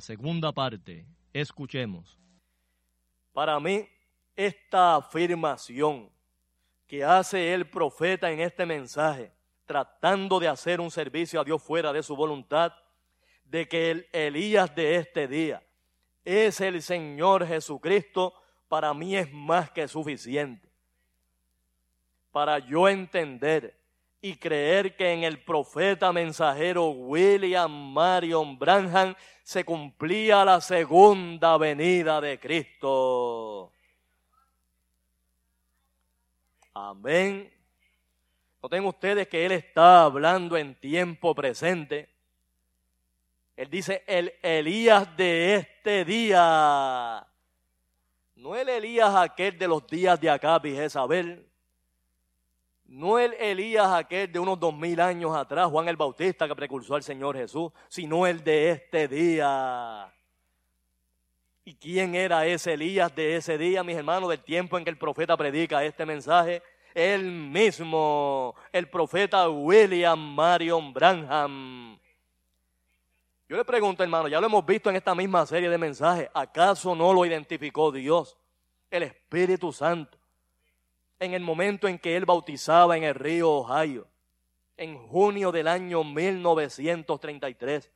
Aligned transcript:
Segunda 0.00 0.52
parte. 0.52 1.06
Escuchemos. 1.32 2.18
Para 3.32 3.58
mí, 3.60 3.88
esta 4.34 4.96
afirmación 4.96 6.10
que 6.86 7.04
hace 7.04 7.54
el 7.54 7.68
profeta 7.68 8.30
en 8.30 8.40
este 8.40 8.66
mensaje, 8.66 9.32
tratando 9.64 10.40
de 10.40 10.48
hacer 10.48 10.80
un 10.80 10.90
servicio 10.90 11.40
a 11.40 11.44
Dios 11.44 11.62
fuera 11.62 11.92
de 11.92 12.02
su 12.02 12.16
voluntad, 12.16 12.72
de 13.44 13.68
que 13.68 13.90
el 13.90 14.08
Elías 14.12 14.74
de 14.74 14.96
este 14.96 15.28
día 15.28 15.62
es 16.24 16.60
el 16.60 16.82
Señor 16.82 17.46
Jesucristo, 17.46 18.34
para 18.68 18.92
mí 18.94 19.16
es 19.16 19.32
más 19.32 19.70
que 19.70 19.88
suficiente. 19.88 20.68
Para 22.30 22.58
yo 22.58 22.88
entender 22.88 23.79
y 24.22 24.36
creer 24.36 24.96
que 24.96 25.12
en 25.12 25.24
el 25.24 25.42
profeta 25.42 26.12
mensajero 26.12 26.90
William 26.90 27.70
Marion 27.92 28.58
Branham 28.58 29.14
se 29.42 29.64
cumplía 29.64 30.44
la 30.44 30.60
segunda 30.60 31.56
venida 31.56 32.20
de 32.20 32.38
Cristo. 32.38 33.72
Amén. 36.74 37.52
Noten 38.62 38.84
ustedes 38.84 39.26
que 39.26 39.46
Él 39.46 39.52
está 39.52 40.02
hablando 40.02 40.56
en 40.56 40.74
tiempo 40.74 41.34
presente. 41.34 42.08
Él 43.56 43.68
dice, 43.70 44.04
el 44.06 44.32
Elías 44.42 45.16
de 45.16 45.56
este 45.56 46.04
día. 46.04 47.26
No 48.36 48.54
el 48.54 48.68
Elías 48.68 49.14
aquel 49.14 49.58
de 49.58 49.68
los 49.68 49.86
días 49.86 50.20
de 50.20 50.30
Acá 50.30 50.58
y. 50.58 51.49
No 52.90 53.20
el 53.20 53.34
Elías 53.34 53.86
aquel 53.86 54.32
de 54.32 54.40
unos 54.40 54.58
dos 54.58 54.74
mil 54.74 55.00
años 55.00 55.36
atrás, 55.36 55.68
Juan 55.70 55.86
el 55.86 55.96
Bautista 55.96 56.48
que 56.48 56.56
precursó 56.56 56.96
al 56.96 57.04
Señor 57.04 57.36
Jesús, 57.36 57.70
sino 57.88 58.26
el 58.26 58.42
de 58.42 58.70
este 58.70 59.06
día. 59.06 60.12
¿Y 61.64 61.76
quién 61.76 62.16
era 62.16 62.44
ese 62.44 62.72
Elías 62.72 63.14
de 63.14 63.36
ese 63.36 63.56
día, 63.56 63.84
mis 63.84 63.96
hermanos, 63.96 64.28
del 64.28 64.42
tiempo 64.42 64.76
en 64.76 64.82
que 64.82 64.90
el 64.90 64.98
profeta 64.98 65.36
predica 65.36 65.84
este 65.84 66.04
mensaje? 66.04 66.64
El 66.92 67.30
mismo, 67.30 68.56
el 68.72 68.88
profeta 68.88 69.48
William 69.48 70.18
Marion 70.18 70.92
Branham. 70.92 71.96
Yo 73.48 73.56
le 73.56 73.64
pregunto, 73.64 74.02
hermano, 74.02 74.26
ya 74.26 74.40
lo 74.40 74.48
hemos 74.48 74.66
visto 74.66 74.90
en 74.90 74.96
esta 74.96 75.14
misma 75.14 75.46
serie 75.46 75.70
de 75.70 75.78
mensajes, 75.78 76.28
¿acaso 76.34 76.96
no 76.96 77.12
lo 77.12 77.24
identificó 77.24 77.92
Dios, 77.92 78.36
el 78.90 79.04
Espíritu 79.04 79.72
Santo, 79.72 80.18
en 81.20 81.34
el 81.34 81.42
momento 81.42 81.86
en 81.86 81.98
que 81.98 82.16
él 82.16 82.24
bautizaba 82.24 82.96
en 82.96 83.04
el 83.04 83.14
río 83.14 83.50
Ohio, 83.50 84.08
en 84.76 84.98
junio 85.08 85.52
del 85.52 85.68
año 85.68 86.02
1933? 86.02 87.92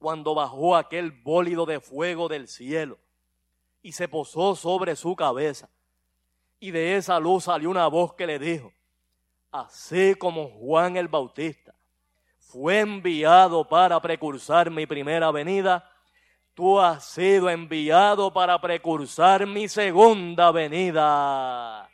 cuando 0.00 0.34
bajó 0.34 0.76
aquel 0.76 1.12
bólido 1.12 1.66
de 1.66 1.78
fuego 1.78 2.26
del 2.26 2.48
cielo 2.48 2.98
y 3.82 3.92
se 3.92 4.08
posó 4.08 4.56
sobre 4.56 4.96
su 4.96 5.14
cabeza. 5.14 5.68
Y 6.58 6.70
de 6.70 6.96
esa 6.96 7.20
luz 7.20 7.44
salió 7.44 7.70
una 7.70 7.86
voz 7.86 8.14
que 8.14 8.26
le 8.26 8.38
dijo, 8.38 8.72
así 9.52 10.14
como 10.14 10.48
Juan 10.48 10.96
el 10.96 11.08
Bautista 11.08 11.74
fue 12.38 12.80
enviado 12.80 13.68
para 13.68 14.00
precursar 14.00 14.70
mi 14.70 14.86
primera 14.86 15.30
venida, 15.30 15.88
tú 16.60 16.78
has 16.78 17.06
sido 17.06 17.48
enviado 17.48 18.30
para 18.30 18.60
precursar 18.60 19.46
mi 19.46 19.66
segunda 19.66 20.52
venida. 20.52 21.90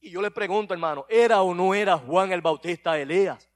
Y 0.00 0.10
yo 0.10 0.22
le 0.22 0.30
pregunto, 0.30 0.72
hermano, 0.72 1.04
¿era 1.10 1.42
o 1.42 1.52
no 1.52 1.74
era 1.74 1.98
Juan 1.98 2.32
el 2.32 2.40
Bautista 2.40 2.98
Elías? 2.98 3.46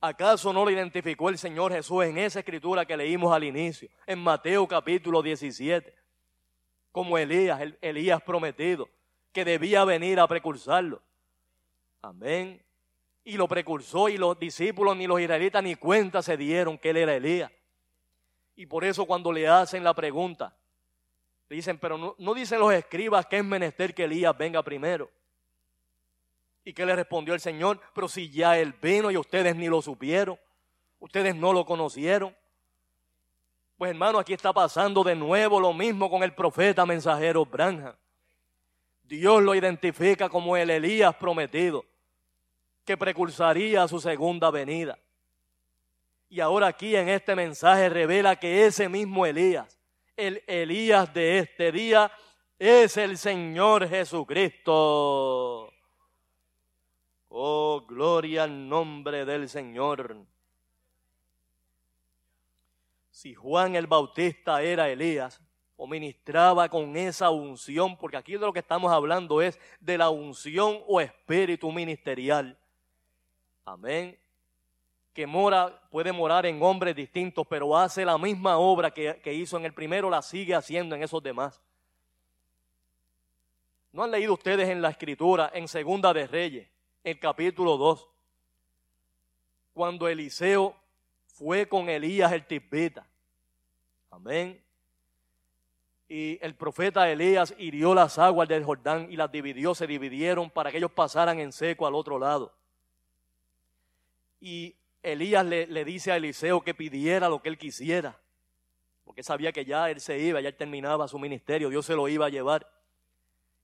¿Acaso 0.00 0.52
no 0.52 0.64
lo 0.64 0.70
identificó 0.70 1.28
el 1.28 1.38
Señor 1.38 1.72
Jesús 1.72 2.04
en 2.04 2.18
esa 2.18 2.38
escritura 2.38 2.86
que 2.86 2.96
leímos 2.96 3.34
al 3.34 3.42
inicio, 3.42 3.88
en 4.06 4.20
Mateo 4.20 4.68
capítulo 4.68 5.20
17? 5.20 5.92
Como 6.92 7.18
Elías, 7.18 7.60
el 7.62 7.76
Elías 7.80 8.22
prometido, 8.22 8.88
que 9.32 9.44
debía 9.44 9.84
venir 9.84 10.20
a 10.20 10.28
precursarlo. 10.28 11.02
Amén. 12.00 12.62
Y 13.24 13.36
lo 13.36 13.48
precursó 13.48 14.08
y 14.08 14.18
los 14.18 14.38
discípulos 14.38 14.96
ni 14.96 15.08
los 15.08 15.20
israelitas 15.20 15.64
ni 15.64 15.74
cuenta 15.74 16.22
se 16.22 16.36
dieron 16.36 16.78
que 16.78 16.90
él 16.90 16.98
era 16.98 17.16
Elías. 17.16 17.50
Y 18.56 18.66
por 18.66 18.84
eso 18.84 19.06
cuando 19.06 19.32
le 19.32 19.48
hacen 19.48 19.82
la 19.82 19.94
pregunta, 19.94 20.54
dicen, 21.48 21.78
pero 21.78 21.98
no, 21.98 22.14
no 22.18 22.34
dicen 22.34 22.60
los 22.60 22.72
escribas 22.72 23.26
que 23.26 23.38
es 23.38 23.44
menester 23.44 23.94
que 23.94 24.04
Elías 24.04 24.36
venga 24.36 24.62
primero. 24.62 25.10
¿Y 26.64 26.72
qué 26.72 26.86
le 26.86 26.94
respondió 26.94 27.34
el 27.34 27.40
Señor? 27.40 27.80
Pero 27.94 28.08
si 28.08 28.30
ya 28.30 28.58
Él 28.58 28.74
vino 28.80 29.10
y 29.10 29.16
ustedes 29.16 29.56
ni 29.56 29.66
lo 29.66 29.82
supieron, 29.82 30.38
ustedes 31.00 31.34
no 31.34 31.52
lo 31.52 31.64
conocieron. 31.64 32.34
Pues 33.76 33.90
hermano, 33.90 34.18
aquí 34.18 34.32
está 34.32 34.52
pasando 34.52 35.02
de 35.02 35.16
nuevo 35.16 35.58
lo 35.58 35.72
mismo 35.72 36.08
con 36.08 36.22
el 36.22 36.34
profeta 36.34 36.86
mensajero 36.86 37.44
Branham. 37.44 37.94
Dios 39.02 39.42
lo 39.42 39.54
identifica 39.54 40.28
como 40.28 40.56
el 40.56 40.70
Elías 40.70 41.14
prometido, 41.16 41.84
que 42.84 42.96
precursaría 42.96 43.86
su 43.88 44.00
segunda 44.00 44.50
venida. 44.50 44.98
Y 46.32 46.40
ahora 46.40 46.68
aquí 46.68 46.96
en 46.96 47.10
este 47.10 47.36
mensaje 47.36 47.90
revela 47.90 48.36
que 48.36 48.64
ese 48.64 48.88
mismo 48.88 49.26
Elías, 49.26 49.78
el 50.16 50.42
Elías 50.46 51.12
de 51.12 51.40
este 51.40 51.70
día, 51.70 52.10
es 52.58 52.96
el 52.96 53.18
Señor 53.18 53.86
Jesucristo. 53.86 55.70
Oh, 57.28 57.84
gloria 57.86 58.44
al 58.44 58.66
nombre 58.66 59.26
del 59.26 59.46
Señor. 59.46 60.24
Si 63.10 63.34
Juan 63.34 63.76
el 63.76 63.86
Bautista 63.86 64.62
era 64.62 64.88
Elías 64.88 65.38
o 65.76 65.86
ministraba 65.86 66.70
con 66.70 66.96
esa 66.96 67.28
unción, 67.28 67.98
porque 67.98 68.16
aquí 68.16 68.32
de 68.32 68.38
lo 68.38 68.54
que 68.54 68.60
estamos 68.60 68.90
hablando 68.90 69.42
es 69.42 69.60
de 69.80 69.98
la 69.98 70.08
unción 70.08 70.80
o 70.86 70.98
espíritu 70.98 71.70
ministerial. 71.70 72.58
Amén. 73.66 74.21
Que 75.12 75.26
mora, 75.26 75.80
puede 75.90 76.12
morar 76.12 76.46
en 76.46 76.62
hombres 76.62 76.96
distintos, 76.96 77.46
pero 77.46 77.76
hace 77.76 78.04
la 78.04 78.16
misma 78.16 78.56
obra 78.56 78.90
que, 78.90 79.20
que 79.22 79.34
hizo 79.34 79.56
en 79.56 79.66
el 79.66 79.74
primero, 79.74 80.08
la 80.08 80.22
sigue 80.22 80.54
haciendo 80.54 80.94
en 80.94 81.02
esos 81.02 81.22
demás. 81.22 81.60
¿No 83.92 84.04
han 84.04 84.10
leído 84.10 84.32
ustedes 84.32 84.68
en 84.68 84.80
la 84.80 84.88
escritura, 84.88 85.50
en 85.52 85.68
Segunda 85.68 86.14
de 86.14 86.26
Reyes, 86.26 86.68
el 87.04 87.18
capítulo 87.18 87.76
2, 87.76 88.08
cuando 89.74 90.08
Eliseo 90.08 90.76
fue 91.26 91.68
con 91.68 91.88
Elías 91.88 92.30
el 92.32 92.46
tisbita. 92.46 93.06
Amén. 94.10 94.62
Y 96.08 96.38
el 96.44 96.54
profeta 96.54 97.10
Elías 97.10 97.54
hirió 97.58 97.94
las 97.94 98.18
aguas 98.18 98.48
del 98.48 98.64
Jordán 98.64 99.10
y 99.10 99.16
las 99.16 99.32
dividió, 99.32 99.74
se 99.74 99.86
dividieron 99.86 100.50
para 100.50 100.70
que 100.70 100.76
ellos 100.76 100.92
pasaran 100.92 101.40
en 101.40 101.52
seco 101.52 101.86
al 101.86 101.94
otro 101.94 102.18
lado. 102.18 102.52
Y 104.40 104.76
Elías 105.02 105.44
le, 105.44 105.66
le 105.66 105.84
dice 105.84 106.12
a 106.12 106.16
Eliseo 106.16 106.62
que 106.62 106.74
pidiera 106.74 107.28
lo 107.28 107.42
que 107.42 107.48
él 107.48 107.58
quisiera, 107.58 108.18
porque 109.04 109.22
sabía 109.22 109.52
que 109.52 109.64
ya 109.64 109.90
él 109.90 110.00
se 110.00 110.18
iba, 110.18 110.40
ya 110.40 110.48
él 110.48 110.56
terminaba 110.56 111.08
su 111.08 111.18
ministerio, 111.18 111.68
Dios 111.68 111.86
se 111.86 111.94
lo 111.94 112.08
iba 112.08 112.26
a 112.26 112.30
llevar. 112.30 112.70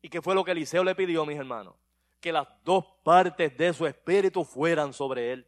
¿Y 0.03 0.09
qué 0.09 0.23
fue 0.23 0.35
lo 0.35 0.45
que 0.45 0.53
Eliseo 0.53 0.85
le 0.85 0.95
pidió, 0.95 1.25
mis 1.25 1.39
hermanos? 1.39 1.75
que 2.21 2.33
las 2.33 2.49
dos 2.65 2.85
partes 3.03 3.57
de 3.57 3.73
su 3.73 3.87
espíritu 3.87 4.45
fueran 4.45 4.93
sobre 4.93 5.33
él. 5.33 5.47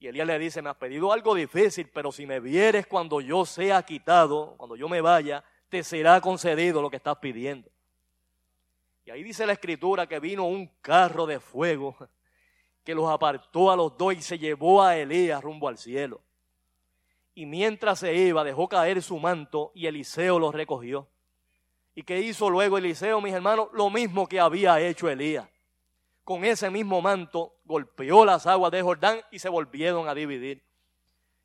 Y 0.00 0.06
Elías 0.06 0.26
le 0.26 0.38
dice, 0.38 0.62
me 0.62 0.70
has 0.70 0.76
pedido 0.76 1.12
algo 1.12 1.34
difícil, 1.34 1.90
pero 1.92 2.12
si 2.12 2.26
me 2.26 2.40
vieres 2.40 2.86
cuando 2.86 3.20
yo 3.20 3.44
sea 3.44 3.82
quitado, 3.82 4.54
cuando 4.56 4.76
yo 4.76 4.88
me 4.88 5.00
vaya, 5.00 5.42
te 5.68 5.82
será 5.82 6.20
concedido 6.20 6.80
lo 6.80 6.90
que 6.90 6.96
estás 6.96 7.16
pidiendo. 7.18 7.68
Y 9.04 9.10
ahí 9.10 9.22
dice 9.22 9.46
la 9.46 9.54
escritura 9.54 10.06
que 10.06 10.20
vino 10.20 10.44
un 10.46 10.66
carro 10.80 11.26
de 11.26 11.40
fuego 11.40 11.96
que 12.88 12.94
los 12.94 13.10
apartó 13.10 13.70
a 13.70 13.76
los 13.76 13.98
dos 13.98 14.14
y 14.14 14.22
se 14.22 14.38
llevó 14.38 14.82
a 14.82 14.96
Elías 14.96 15.42
rumbo 15.42 15.68
al 15.68 15.76
cielo. 15.76 16.22
Y 17.34 17.44
mientras 17.44 17.98
se 17.98 18.14
iba, 18.14 18.42
dejó 18.42 18.66
caer 18.66 19.02
su 19.02 19.18
manto 19.18 19.72
y 19.74 19.86
Eliseo 19.86 20.38
lo 20.38 20.50
recogió. 20.50 21.06
¿Y 21.94 22.02
qué 22.02 22.18
hizo 22.20 22.48
luego 22.48 22.78
Eliseo, 22.78 23.20
mis 23.20 23.34
hermanos? 23.34 23.68
Lo 23.74 23.90
mismo 23.90 24.26
que 24.26 24.40
había 24.40 24.80
hecho 24.80 25.06
Elías. 25.06 25.46
Con 26.24 26.46
ese 26.46 26.70
mismo 26.70 27.02
manto 27.02 27.56
golpeó 27.66 28.24
las 28.24 28.46
aguas 28.46 28.72
de 28.72 28.80
Jordán 28.80 29.20
y 29.30 29.38
se 29.38 29.50
volvieron 29.50 30.08
a 30.08 30.14
dividir. 30.14 30.64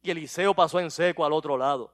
Y 0.01 0.11
Eliseo 0.11 0.53
pasó 0.53 0.79
en 0.79 0.89
seco 0.89 1.25
al 1.25 1.33
otro 1.33 1.57
lado. 1.57 1.93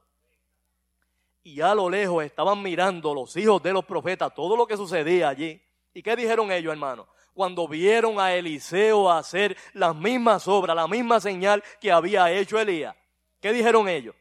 Y 1.42 1.60
a 1.60 1.74
lo 1.74 1.90
lejos 1.90 2.24
estaban 2.24 2.62
mirando 2.62 3.12
los 3.12 3.36
hijos 3.36 3.60
de 3.64 3.72
los 3.72 3.84
profetas 3.84 4.32
todo 4.32 4.56
lo 4.56 4.64
que 4.68 4.76
sucedía 4.76 5.28
allí. 5.28 5.60
¿Y 5.92 6.04
qué 6.04 6.14
dijeron 6.14 6.52
ellos, 6.52 6.70
hermanos? 6.70 7.08
Cuando 7.34 7.66
vieron 7.68 8.18
a 8.20 8.34
Eliseo 8.34 9.10
hacer 9.10 9.56
las 9.72 9.94
mismas 9.94 10.46
obras, 10.48 10.76
la 10.76 10.88
misma 10.88 11.20
señal 11.20 11.62
que 11.80 11.92
había 11.92 12.30
hecho 12.32 12.58
Elías. 12.58 12.94
¿Qué 13.40 13.52
dijeron 13.52 13.88
ellos? 13.88 14.14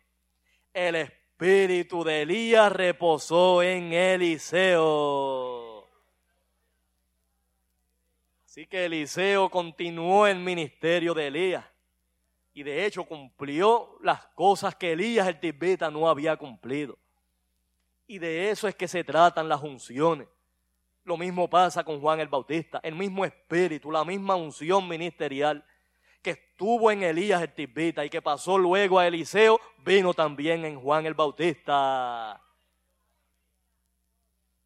El 0.74 0.96
espíritu 0.96 2.04
de 2.04 2.22
Elías 2.22 2.72
reposó 2.72 3.62
en 3.64 3.92
Eliseo. 3.94 5.88
Así 8.46 8.66
que 8.68 8.86
Eliseo 8.86 9.50
continuó 9.50 10.28
el 10.28 10.40
ministerio 10.40 11.14
de 11.14 11.28
Elías. 11.28 11.66
Y 12.54 12.64
de 12.64 12.86
hecho 12.86 13.04
cumplió 13.06 13.98
las 14.02 14.26
cosas 14.28 14.76
que 14.76 14.94
Elías 14.94 15.28
el 15.28 15.40
tibeta 15.40 15.90
no 15.90 16.10
había 16.10 16.36
cumplido. 16.36 16.98
Y 18.08 18.18
de 18.20 18.50
eso 18.50 18.68
es 18.68 18.76
que 18.76 18.88
se 18.88 19.04
tratan 19.04 19.48
las 19.48 19.62
unciones. 19.62 20.28
Lo 21.04 21.18
mismo 21.18 21.50
pasa 21.50 21.84
con 21.84 22.00
Juan 22.00 22.20
el 22.20 22.28
Bautista, 22.28 22.80
el 22.84 22.96
mismo 22.96 23.26
espíritu, 23.26 23.92
la 23.92 24.04
misma 24.04 24.36
unción 24.36 24.88
ministerial 24.88 25.64
que 26.22 26.32
estuvo 26.32 26.92
en 26.92 27.04
Elías 27.04 27.42
el 27.42 27.54
Tibita 27.54 28.06
y 28.06 28.10
que 28.10 28.22
pasó 28.22 28.58
luego 28.58 29.00
a 29.00 29.08
Eliseo, 29.08 29.60
vino 29.86 30.14
también 30.14 30.66
en 30.66 30.80
Juan 30.80 31.06
el 31.06 31.14
Bautista. 31.14 32.42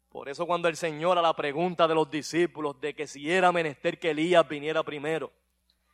Por 0.08 0.28
eso 0.28 0.46
cuando 0.46 0.68
el 0.68 0.76
Señor 0.76 1.18
a 1.18 1.22
la 1.22 1.34
pregunta 1.34 1.88
de 1.88 1.94
los 1.94 2.10
discípulos 2.10 2.80
de 2.80 2.94
que 2.94 3.06
si 3.06 3.30
era 3.30 3.52
menester 3.52 3.98
que 3.98 4.10
Elías 4.10 4.46
viniera 4.48 4.82
primero, 4.82 5.32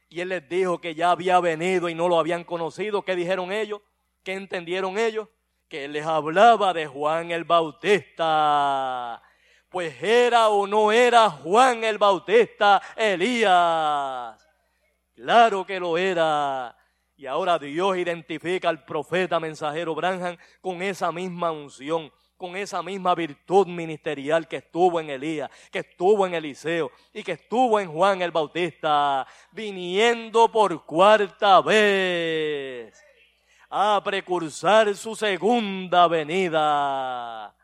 y 0.09 0.21
él 0.21 0.31
les 0.31 0.49
dijo 0.49 0.81
que 0.81 0.95
ya 0.95 1.13
había 1.13 1.39
venido 1.41 1.89
y 1.89 1.95
no 1.95 2.09
lo 2.09 2.19
habían 2.19 2.45
conocido, 2.45 3.03
¿qué 3.03 3.15
dijeron 3.15 3.53
ellos? 3.53 3.81
¿Qué 4.25 4.33
entendieron 4.35 4.99
ellos? 4.99 5.29
Que 5.69 5.85
él 5.85 5.93
les 5.93 6.05
hablaba 6.05 6.75
de 6.75 6.87
Juan 6.87 7.31
el 7.31 7.45
Bautista. 7.45 9.23
Pues 9.71 10.03
era 10.03 10.49
o 10.49 10.67
no 10.67 10.91
era 10.91 11.31
Juan 11.31 11.85
el 11.85 11.97
Bautista 11.97 12.83
Elías. 12.97 14.45
Claro 15.15 15.65
que 15.65 15.79
lo 15.79 15.97
era. 15.97 16.77
Y 17.17 17.27
ahora 17.27 17.57
Dios 17.57 17.97
identifica 17.97 18.69
al 18.69 18.85
profeta 18.85 19.39
mensajero 19.39 19.95
Branham 19.95 20.37
con 20.61 20.83
esa 20.83 21.13
misma 21.13 21.53
unción, 21.53 22.11
con 22.37 22.57
esa 22.57 22.83
misma 22.83 23.15
virtud 23.15 23.69
ministerial 23.69 24.49
que 24.49 24.57
estuvo 24.57 24.99
en 24.99 25.11
Elías, 25.11 25.49
que 25.71 25.81
estuvo 25.81 26.27
en 26.27 26.35
Eliseo 26.35 26.91
y 27.13 27.23
que 27.23 27.33
estuvo 27.33 27.79
en 27.79 27.93
Juan 27.93 28.23
el 28.23 28.33
Bautista, 28.33 29.25
viniendo 29.53 30.51
por 30.51 30.85
cuarta 30.85 31.61
vez 31.61 33.01
a 33.69 34.01
precursar 34.03 34.97
su 34.97 35.15
segunda 35.15 36.09
venida. 36.09 37.55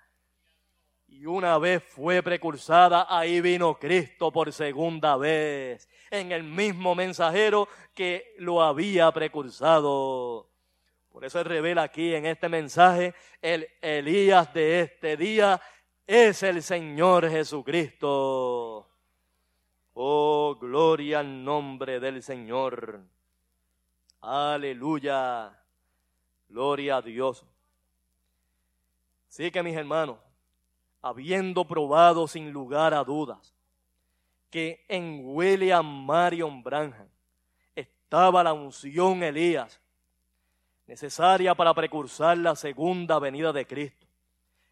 Y 1.18 1.24
una 1.24 1.56
vez 1.56 1.82
fue 1.82 2.22
precursada, 2.22 3.06
ahí 3.08 3.40
vino 3.40 3.78
Cristo 3.78 4.30
por 4.30 4.52
segunda 4.52 5.16
vez 5.16 5.88
en 6.10 6.30
el 6.30 6.42
mismo 6.42 6.94
mensajero 6.94 7.68
que 7.94 8.34
lo 8.36 8.62
había 8.62 9.10
precursado. 9.12 10.50
Por 11.08 11.24
eso 11.24 11.42
revela 11.42 11.84
aquí 11.84 12.14
en 12.14 12.26
este 12.26 12.50
mensaje, 12.50 13.14
el 13.40 13.66
Elías 13.80 14.52
de 14.52 14.80
este 14.80 15.16
día 15.16 15.58
es 16.06 16.42
el 16.42 16.62
Señor 16.62 17.30
Jesucristo. 17.30 18.86
Oh, 19.94 20.58
gloria 20.60 21.20
al 21.20 21.42
nombre 21.42 21.98
del 21.98 22.22
Señor. 22.22 23.00
Aleluya. 24.20 25.58
Gloria 26.46 26.96
a 26.98 27.02
Dios. 27.02 27.42
Así 29.30 29.50
que 29.50 29.62
mis 29.62 29.74
hermanos, 29.74 30.18
habiendo 31.08 31.66
probado 31.66 32.26
sin 32.26 32.52
lugar 32.52 32.94
a 32.94 33.04
dudas 33.04 33.54
que 34.50 34.84
en 34.88 35.20
William 35.24 35.84
Marion 36.04 36.62
Branham 36.62 37.08
estaba 37.74 38.42
la 38.42 38.52
unción 38.52 39.22
Elías, 39.22 39.80
necesaria 40.86 41.54
para 41.54 41.74
precursar 41.74 42.38
la 42.38 42.54
segunda 42.54 43.18
venida 43.18 43.52
de 43.52 43.66
Cristo, 43.66 44.06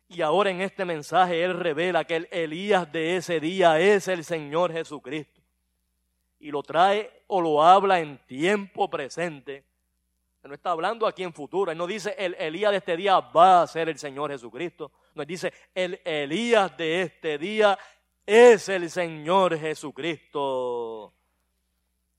Y 0.08 0.22
ahora 0.22 0.50
en 0.50 0.60
este 0.60 0.84
mensaje 0.84 1.42
Él 1.42 1.58
revela 1.58 2.04
que 2.04 2.16
el 2.16 2.28
Elías 2.30 2.90
de 2.92 3.16
ese 3.16 3.40
día 3.40 3.80
es 3.80 4.06
el 4.08 4.24
Señor 4.24 4.72
Jesucristo. 4.72 5.40
Y 6.38 6.50
lo 6.50 6.62
trae 6.62 7.24
o 7.26 7.40
lo 7.40 7.62
habla 7.62 8.00
en 8.00 8.18
tiempo 8.26 8.88
presente. 8.88 9.64
Él 10.42 10.50
no 10.50 10.54
está 10.54 10.70
hablando 10.70 11.06
aquí 11.06 11.22
en 11.22 11.32
futuro. 11.32 11.72
Él 11.72 11.78
no 11.78 11.86
dice 11.86 12.14
el 12.18 12.34
Elías 12.34 12.70
de 12.70 12.78
este 12.78 12.96
día 12.96 13.18
va 13.18 13.62
a 13.62 13.66
ser 13.66 13.88
el 13.88 13.98
Señor 13.98 14.30
Jesucristo. 14.30 14.92
Nos 15.14 15.26
dice 15.26 15.52
el 15.74 16.00
Elías 16.04 16.76
de 16.76 17.02
este 17.02 17.38
día 17.38 17.78
es 18.26 18.68
el 18.68 18.90
Señor 18.90 19.56
Jesucristo. 19.58 21.12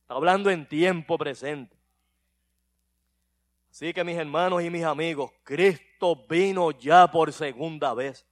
Está 0.02 0.14
hablando 0.14 0.50
en 0.50 0.68
tiempo 0.68 1.18
presente. 1.18 1.76
Así 3.70 3.94
que 3.94 4.06
mis 4.06 4.18
hermanos 4.18 4.64
y 4.64 4.70
mis 4.70 4.86
amigos, 4.86 5.32
Cristo 5.44 6.26
vino 6.30 6.72
ya 6.72 7.12
por 7.12 7.34
segunda 7.34 7.94
vez. 7.94 8.26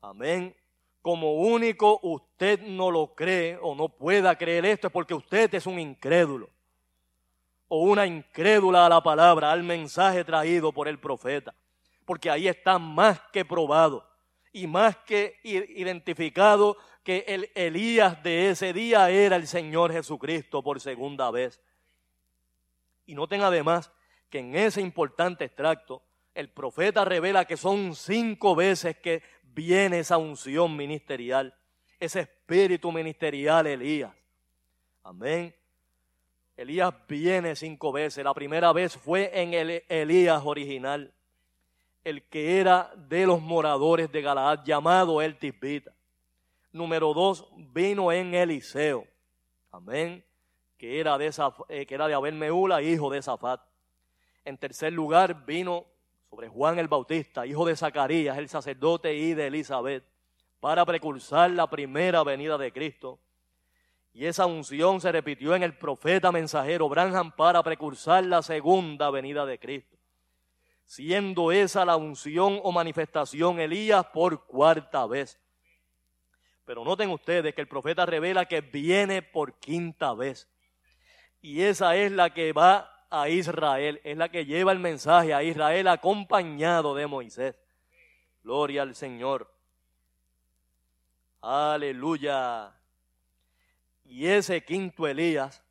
Amén. 0.00 0.56
Como 1.02 1.34
único 1.34 2.00
usted 2.02 2.60
no 2.62 2.90
lo 2.90 3.14
cree 3.14 3.58
o 3.60 3.74
no 3.74 3.90
pueda 3.90 4.36
creer 4.38 4.64
esto 4.64 4.86
es 4.86 4.92
porque 4.92 5.12
usted 5.12 5.52
es 5.54 5.66
un 5.66 5.78
incrédulo 5.78 6.48
o 7.68 7.82
una 7.82 8.06
incrédula 8.06 8.86
a 8.86 8.88
la 8.88 9.02
palabra, 9.02 9.50
al 9.50 9.62
mensaje 9.62 10.24
traído 10.24 10.72
por 10.72 10.88
el 10.88 10.98
profeta. 10.98 11.54
Porque 12.04 12.30
ahí 12.30 12.48
está 12.48 12.78
más 12.78 13.20
que 13.32 13.44
probado 13.44 14.08
y 14.52 14.66
más 14.66 14.96
que 14.98 15.40
identificado 15.44 16.76
que 17.02 17.24
el 17.26 17.50
Elías 17.54 18.22
de 18.22 18.50
ese 18.50 18.72
día 18.72 19.10
era 19.10 19.36
el 19.36 19.46
Señor 19.46 19.92
Jesucristo 19.92 20.62
por 20.62 20.80
segunda 20.80 21.30
vez. 21.30 21.60
Y 23.06 23.14
noten 23.14 23.42
además 23.42 23.90
que 24.30 24.38
en 24.38 24.54
ese 24.54 24.80
importante 24.80 25.44
extracto 25.44 26.02
el 26.34 26.48
profeta 26.48 27.04
revela 27.04 27.44
que 27.44 27.56
son 27.56 27.94
cinco 27.94 28.54
veces 28.54 28.96
que 28.96 29.22
viene 29.42 29.98
esa 29.98 30.16
unción 30.16 30.76
ministerial, 30.76 31.54
ese 31.98 32.20
espíritu 32.20 32.90
ministerial 32.92 33.66
Elías. 33.66 34.14
Amén. 35.02 35.54
Elías 36.56 36.94
viene 37.08 37.56
cinco 37.56 37.92
veces. 37.92 38.24
La 38.24 38.34
primera 38.34 38.72
vez 38.72 38.96
fue 38.96 39.30
en 39.34 39.54
el 39.54 39.84
Elías 39.88 40.42
original 40.44 41.12
el 42.04 42.22
que 42.24 42.58
era 42.58 42.92
de 42.96 43.26
los 43.26 43.40
moradores 43.40 44.10
de 44.10 44.22
Galaad, 44.22 44.64
llamado 44.64 45.22
el 45.22 45.38
Tisbita. 45.38 45.92
Número 46.72 47.14
dos, 47.14 47.46
vino 47.72 48.10
en 48.10 48.34
Eliseo. 48.34 49.06
Amén. 49.70 50.24
Que 50.76 50.98
era 50.98 51.16
de, 51.18 51.32
eh, 51.68 51.86
que 51.86 51.94
era 51.94 52.08
de 52.08 52.14
Abel 52.14 52.34
Meula, 52.34 52.82
hijo 52.82 53.10
de 53.10 53.22
Zafat. 53.22 53.60
En 54.44 54.58
tercer 54.58 54.92
lugar, 54.92 55.44
vino 55.44 55.86
sobre 56.28 56.48
Juan 56.48 56.78
el 56.78 56.88
Bautista, 56.88 57.46
hijo 57.46 57.64
de 57.66 57.76
Zacarías, 57.76 58.38
el 58.38 58.48
sacerdote, 58.48 59.14
y 59.14 59.34
de 59.34 59.46
Elizabeth, 59.46 60.04
para 60.58 60.84
precursar 60.84 61.50
la 61.50 61.68
primera 61.68 62.24
venida 62.24 62.58
de 62.58 62.72
Cristo. 62.72 63.20
Y 64.12 64.26
esa 64.26 64.46
unción 64.46 65.00
se 65.00 65.12
repitió 65.12 65.54
en 65.54 65.62
el 65.62 65.76
profeta 65.76 66.32
mensajero 66.32 66.88
Branham 66.88 67.32
para 67.32 67.62
precursar 67.62 68.24
la 68.24 68.42
segunda 68.42 69.10
venida 69.10 69.46
de 69.46 69.58
Cristo 69.58 70.01
siendo 70.92 71.52
esa 71.52 71.86
la 71.86 71.96
unción 71.96 72.60
o 72.62 72.70
manifestación 72.70 73.58
Elías 73.58 74.04
por 74.12 74.46
cuarta 74.46 75.06
vez. 75.06 75.40
Pero 76.66 76.84
noten 76.84 77.08
ustedes 77.08 77.54
que 77.54 77.62
el 77.62 77.66
profeta 77.66 78.04
revela 78.04 78.44
que 78.44 78.60
viene 78.60 79.22
por 79.22 79.58
quinta 79.58 80.12
vez. 80.12 80.50
Y 81.40 81.62
esa 81.62 81.96
es 81.96 82.12
la 82.12 82.34
que 82.34 82.52
va 82.52 83.06
a 83.08 83.30
Israel, 83.30 84.02
es 84.04 84.18
la 84.18 84.28
que 84.28 84.44
lleva 84.44 84.70
el 84.70 84.80
mensaje 84.80 85.32
a 85.32 85.42
Israel 85.42 85.88
acompañado 85.88 86.94
de 86.94 87.06
Moisés. 87.06 87.56
Gloria 88.42 88.82
al 88.82 88.94
Señor. 88.94 89.50
Aleluya. 91.40 92.70
Y 94.04 94.26
ese 94.26 94.62
quinto 94.62 95.08
Elías, 95.08 95.64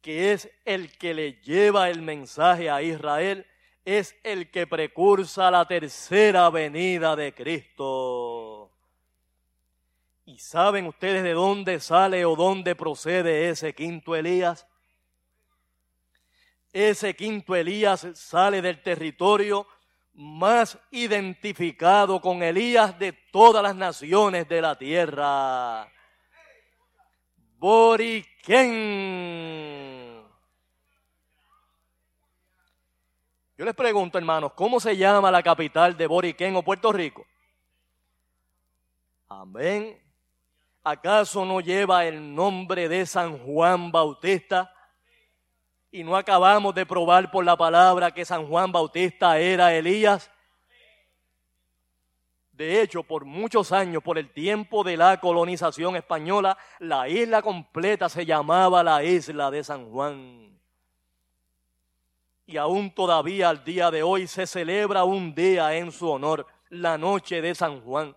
que 0.00 0.32
es 0.32 0.48
el 0.64 0.96
que 0.96 1.12
le 1.12 1.32
lleva 1.42 1.90
el 1.90 2.02
mensaje 2.02 2.70
a 2.70 2.80
Israel, 2.82 3.48
es 3.84 4.16
el 4.22 4.50
que 4.50 4.66
precursa 4.66 5.50
la 5.50 5.66
tercera 5.66 6.48
venida 6.50 7.14
de 7.14 7.34
Cristo. 7.34 8.70
¿Y 10.26 10.38
saben 10.38 10.86
ustedes 10.86 11.22
de 11.22 11.32
dónde 11.32 11.80
sale 11.80 12.24
o 12.24 12.34
dónde 12.34 12.74
procede 12.74 13.50
ese 13.50 13.74
quinto 13.74 14.16
Elías? 14.16 14.66
Ese 16.72 17.14
quinto 17.14 17.54
Elías 17.54 18.06
sale 18.14 18.62
del 18.62 18.82
territorio 18.82 19.66
más 20.14 20.78
identificado 20.90 22.20
con 22.20 22.42
Elías 22.42 22.98
de 22.98 23.12
todas 23.12 23.62
las 23.62 23.76
naciones 23.76 24.48
de 24.48 24.62
la 24.62 24.76
tierra. 24.78 25.92
Boriquén. 27.58 28.34
Yo 33.56 33.64
les 33.64 33.74
pregunto, 33.74 34.18
hermanos, 34.18 34.52
¿cómo 34.54 34.80
se 34.80 34.96
llama 34.96 35.30
la 35.30 35.40
capital 35.40 35.96
de 35.96 36.08
Boriquén 36.08 36.56
o 36.56 36.62
Puerto 36.62 36.92
Rico? 36.92 37.24
Amén. 39.28 39.96
¿Acaso 40.82 41.44
no 41.44 41.60
lleva 41.60 42.04
el 42.04 42.34
nombre 42.34 42.88
de 42.88 43.06
San 43.06 43.38
Juan 43.38 43.92
Bautista? 43.92 44.74
Y 45.92 46.02
no 46.02 46.16
acabamos 46.16 46.74
de 46.74 46.84
probar 46.84 47.30
por 47.30 47.44
la 47.44 47.56
palabra 47.56 48.10
que 48.10 48.24
San 48.24 48.48
Juan 48.48 48.72
Bautista 48.72 49.38
era 49.38 49.72
Elías. 49.72 50.32
De 52.50 52.82
hecho, 52.82 53.04
por 53.04 53.24
muchos 53.24 53.70
años, 53.70 54.02
por 54.02 54.18
el 54.18 54.32
tiempo 54.32 54.82
de 54.82 54.96
la 54.96 55.20
colonización 55.20 55.94
española, 55.94 56.58
la 56.80 57.08
isla 57.08 57.40
completa 57.40 58.08
se 58.08 58.26
llamaba 58.26 58.82
la 58.82 59.04
isla 59.04 59.52
de 59.52 59.62
San 59.62 59.90
Juan 59.90 60.53
y 62.46 62.56
aún 62.56 62.90
todavía 62.90 63.48
al 63.48 63.64
día 63.64 63.90
de 63.90 64.02
hoy 64.02 64.26
se 64.26 64.46
celebra 64.46 65.04
un 65.04 65.34
día 65.34 65.74
en 65.74 65.90
su 65.90 66.10
honor, 66.10 66.46
la 66.68 66.98
noche 66.98 67.40
de 67.40 67.54
San 67.54 67.80
Juan, 67.80 68.14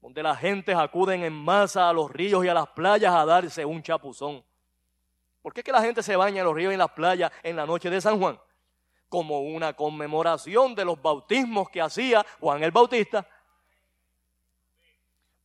donde 0.00 0.22
las 0.22 0.38
gentes 0.38 0.76
acuden 0.76 1.24
en 1.24 1.32
masa 1.32 1.88
a 1.88 1.92
los 1.92 2.10
ríos 2.10 2.44
y 2.44 2.48
a 2.48 2.54
las 2.54 2.68
playas 2.68 3.14
a 3.14 3.24
darse 3.24 3.64
un 3.64 3.82
chapuzón. 3.82 4.44
¿Por 5.42 5.52
qué 5.52 5.62
que 5.62 5.72
la 5.72 5.82
gente 5.82 6.02
se 6.02 6.16
baña 6.16 6.40
en 6.40 6.46
los 6.46 6.54
ríos 6.54 6.72
y 6.72 6.74
en 6.74 6.78
las 6.78 6.90
playas 6.90 7.32
en 7.42 7.56
la 7.56 7.66
noche 7.66 7.90
de 7.90 8.00
San 8.00 8.18
Juan? 8.18 8.38
Como 9.08 9.40
una 9.40 9.72
conmemoración 9.72 10.74
de 10.74 10.84
los 10.84 11.00
bautismos 11.00 11.68
que 11.70 11.80
hacía 11.80 12.24
Juan 12.40 12.62
el 12.62 12.72
Bautista. 12.72 13.26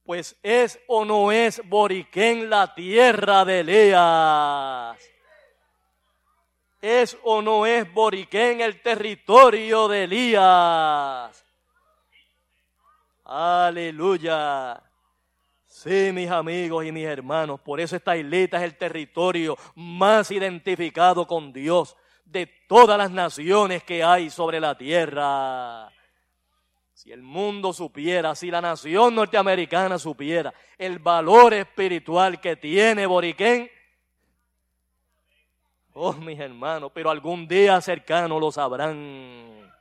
Pues 0.03 0.35
es 0.41 0.79
o 0.87 1.05
no 1.05 1.31
es 1.31 1.61
Boriquén 1.67 2.49
la 2.49 2.73
tierra 2.73 3.45
de 3.45 3.59
Elías 3.59 5.11
¿Es 6.81 7.15
o 7.23 7.43
no 7.43 7.67
es 7.67 7.91
Boriquén 7.93 8.59
el 8.59 8.81
territorio 8.81 9.87
de 9.87 10.05
Elías? 10.05 11.45
Aleluya. 13.23 14.81
Sí, 15.67 16.11
mis 16.11 16.29
amigos 16.29 16.85
y 16.85 16.91
mis 16.91 17.05
hermanos, 17.05 17.61
por 17.61 17.79
eso 17.79 17.95
esta 17.95 18.17
isleta 18.17 18.57
es 18.57 18.63
el 18.63 18.77
territorio 18.77 19.57
más 19.75 20.31
identificado 20.31 21.27
con 21.27 21.53
Dios 21.53 21.95
de 22.25 22.47
todas 22.67 22.97
las 22.97 23.11
naciones 23.11 23.83
que 23.83 24.03
hay 24.03 24.29
sobre 24.29 24.59
la 24.59 24.75
tierra. 24.75 25.89
Si 26.93 27.11
el 27.11 27.21
mundo 27.21 27.73
supiera, 27.73 28.35
si 28.35 28.51
la 28.51 28.59
nación 28.59 29.15
norteamericana 29.15 29.97
supiera 29.97 30.53
el 30.77 30.99
valor 30.99 31.53
espiritual 31.53 32.41
que 32.41 32.55
tiene 32.55 33.05
Boriquén, 33.05 33.69
Oh, 35.93 36.13
mis 36.13 36.39
hermanos, 36.39 36.91
pero 36.93 37.09
algún 37.09 37.47
día 37.47 37.81
cercano 37.81 38.39
lo 38.39 38.51
sabrán. 38.51 39.71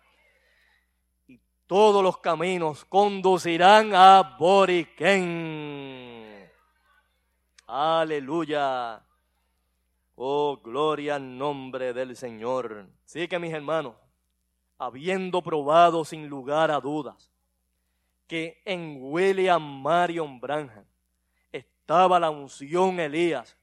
Y 1.28 1.38
todos 1.66 2.02
los 2.02 2.18
caminos 2.18 2.84
conducirán 2.84 3.94
a 3.94 4.36
Boriquén. 4.38 6.20
Aleluya. 7.66 9.04
Oh, 10.16 10.56
gloria 10.56 11.14
al 11.14 11.38
nombre 11.38 11.92
del 11.92 12.16
Señor. 12.16 12.88
Sí 13.04 13.28
que 13.28 13.38
mis 13.38 13.52
hermanos, 13.52 13.94
habiendo 14.78 15.40
probado 15.42 16.04
sin 16.04 16.26
lugar 16.28 16.70
a 16.70 16.80
dudas 16.80 17.30
que 18.26 18.62
en 18.64 18.98
William 19.00 19.60
Marion 19.82 20.40
Branham 20.40 20.84
estaba 21.50 22.20
la 22.20 22.30
unción 22.30 23.00
Elías 23.00 23.56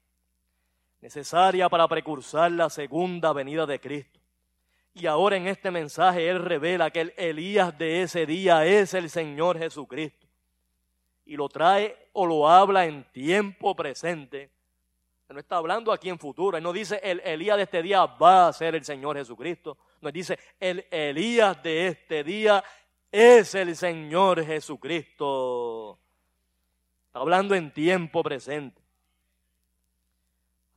necesaria 1.07 1.69
para 1.69 1.87
precursar 1.87 2.51
la 2.51 2.69
segunda 2.69 3.31
venida 3.31 3.65
de 3.65 3.79
Cristo. 3.79 4.19
Y 4.93 5.05
ahora 5.05 5.37
en 5.37 5.47
este 5.47 5.71
mensaje 5.71 6.27
Él 6.27 6.43
revela 6.43 6.91
que 6.91 6.99
el 6.99 7.13
Elías 7.15 7.77
de 7.77 8.01
ese 8.01 8.25
día 8.25 8.65
es 8.65 8.93
el 8.93 9.09
Señor 9.09 9.57
Jesucristo. 9.57 10.27
Y 11.25 11.37
lo 11.37 11.47
trae 11.47 12.09
o 12.11 12.25
lo 12.25 12.49
habla 12.49 12.85
en 12.85 13.05
tiempo 13.13 13.73
presente. 13.73 14.51
no 15.29 15.39
está 15.39 15.55
hablando 15.55 15.93
aquí 15.93 16.09
en 16.09 16.19
futuro. 16.19 16.57
Él 16.57 16.63
no 16.63 16.73
dice 16.73 16.99
el 17.01 17.21
Elías 17.21 17.55
de 17.55 17.63
este 17.63 17.81
día 17.81 18.05
va 18.05 18.49
a 18.49 18.53
ser 18.53 18.75
el 18.75 18.83
Señor 18.83 19.15
Jesucristo. 19.15 19.77
Nos 20.01 20.11
dice 20.11 20.37
el 20.59 20.85
Elías 20.91 21.63
de 21.63 21.87
este 21.87 22.25
día 22.25 22.61
es 23.09 23.55
el 23.55 23.77
Señor 23.77 24.45
Jesucristo. 24.45 25.99
Está 27.05 27.19
hablando 27.19 27.55
en 27.55 27.71
tiempo 27.71 28.21
presente. 28.21 28.86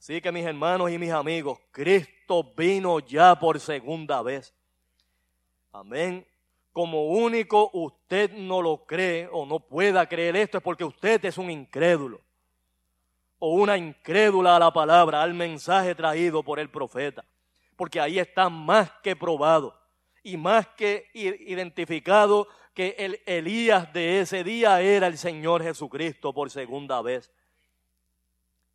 Así 0.00 0.18
que 0.22 0.32
mis 0.32 0.46
hermanos 0.46 0.90
y 0.90 0.96
mis 0.96 1.10
amigos, 1.10 1.58
Cristo 1.70 2.54
vino 2.56 3.00
ya 3.00 3.38
por 3.38 3.60
segunda 3.60 4.22
vez. 4.22 4.54
Amén. 5.72 6.26
Como 6.72 7.08
único 7.08 7.68
usted 7.74 8.32
no 8.32 8.62
lo 8.62 8.86
cree 8.86 9.28
o 9.30 9.44
no 9.44 9.60
pueda 9.60 10.08
creer 10.08 10.36
esto 10.36 10.56
es 10.56 10.64
porque 10.64 10.84
usted 10.84 11.22
es 11.26 11.36
un 11.36 11.50
incrédulo 11.50 12.22
o 13.38 13.52
una 13.52 13.76
incrédula 13.76 14.56
a 14.56 14.58
la 14.58 14.72
palabra, 14.72 15.20
al 15.22 15.34
mensaje 15.34 15.94
traído 15.94 16.42
por 16.42 16.58
el 16.58 16.70
profeta. 16.70 17.22
Porque 17.76 18.00
ahí 18.00 18.18
está 18.18 18.48
más 18.48 18.90
que 19.02 19.14
probado 19.14 19.78
y 20.22 20.38
más 20.38 20.66
que 20.68 21.10
identificado 21.12 22.48
que 22.72 22.94
el 22.98 23.20
Elías 23.26 23.92
de 23.92 24.20
ese 24.20 24.44
día 24.44 24.80
era 24.80 25.08
el 25.08 25.18
Señor 25.18 25.62
Jesucristo 25.62 26.32
por 26.32 26.50
segunda 26.50 27.02
vez. 27.02 27.30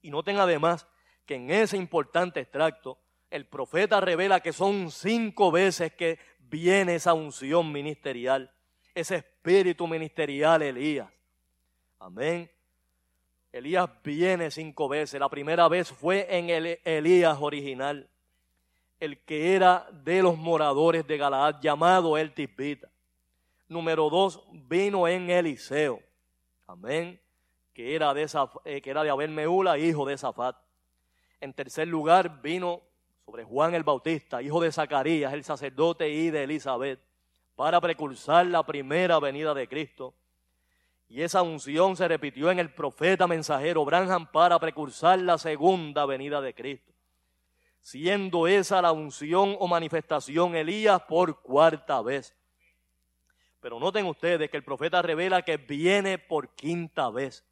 Y 0.04 0.12
noten 0.12 0.38
además 0.38 0.86
que 1.26 1.36
en 1.36 1.52
ese 1.52 1.78
importante 1.78 2.40
extracto 2.40 3.00
el 3.30 3.46
profeta 3.46 4.00
revela 4.00 4.40
que 4.40 4.54
son 4.54 4.92
cinco 4.92 5.52
veces 5.52 5.94
que 5.94 6.20
viene 6.40 6.96
esa 6.96 7.14
unción 7.14 7.72
ministerial, 7.72 8.52
ese 8.94 9.16
espíritu 9.16 9.88
ministerial 9.88 10.62
Elías. 10.62 11.10
Amén. 12.00 12.50
Elías 13.52 13.90
viene 14.04 14.52
cinco 14.52 14.88
veces. 14.88 15.20
La 15.20 15.30
primera 15.30 15.68
vez 15.68 15.92
fue 15.92 16.28
en 16.30 16.50
el 16.50 16.80
Elías 16.84 17.38
original, 17.40 18.10
el 19.00 19.20
que 19.24 19.56
era 19.56 19.88
de 19.92 20.22
los 20.22 20.38
moradores 20.38 21.08
de 21.08 21.18
Galaad, 21.18 21.62
llamado 21.62 22.18
el 22.18 22.34
Tisbita. 22.34 22.90
Número 23.68 24.10
dos, 24.10 24.44
vino 24.52 25.08
en 25.08 25.30
Eliseo. 25.30 26.02
Amén. 26.68 27.20
Que 27.74 27.96
era 27.96 28.14
de, 28.14 28.24
esa, 28.24 28.52
eh, 28.64 28.82
que 28.82 28.90
era 28.90 29.04
de 29.04 29.10
Abel 29.10 29.32
Meula, 29.32 29.78
hijo 29.78 30.06
de 30.06 30.18
Zafat. 30.18 30.56
En 31.40 31.54
tercer 31.54 31.88
lugar, 31.88 32.42
vino 32.42 32.82
sobre 33.26 33.44
Juan 33.44 33.74
el 33.74 33.84
Bautista, 33.84 34.42
hijo 34.42 34.62
de 34.62 34.72
Zacarías, 34.72 35.34
el 35.34 35.44
sacerdote 35.44 36.10
y 36.10 36.30
de 36.30 36.44
Elizabeth, 36.44 37.00
para 37.56 37.82
precursar 37.82 38.46
la 38.46 38.64
primera 38.64 39.20
venida 39.20 39.54
de 39.54 39.68
Cristo. 39.68 40.14
Y 41.08 41.22
esa 41.22 41.42
unción 41.42 41.96
se 41.96 42.08
repitió 42.08 42.52
en 42.52 42.60
el 42.60 42.74
profeta 42.74 43.28
mensajero 43.28 43.86
Branham 43.86 44.32
para 44.32 44.60
precursar 44.60 45.20
la 45.20 45.38
segunda 45.38 46.06
venida 46.06 46.42
de 46.42 46.54
Cristo. 46.54 46.92
Siendo 47.80 48.48
esa 48.48 48.82
la 48.82 48.92
unción 48.92 49.56
o 49.60 49.68
manifestación 49.68 50.56
Elías 50.56 51.02
por 51.04 51.42
cuarta 51.42 52.02
vez. 52.02 52.36
Pero 53.60 53.80
noten 53.80 54.06
ustedes 54.06 54.50
que 54.50 54.58
el 54.58 54.64
profeta 54.64 55.02
revela 55.02 55.44
que 55.44 55.58
viene 55.58 56.18
por 56.18 56.56
quinta 56.56 57.10
vez. 57.10 57.46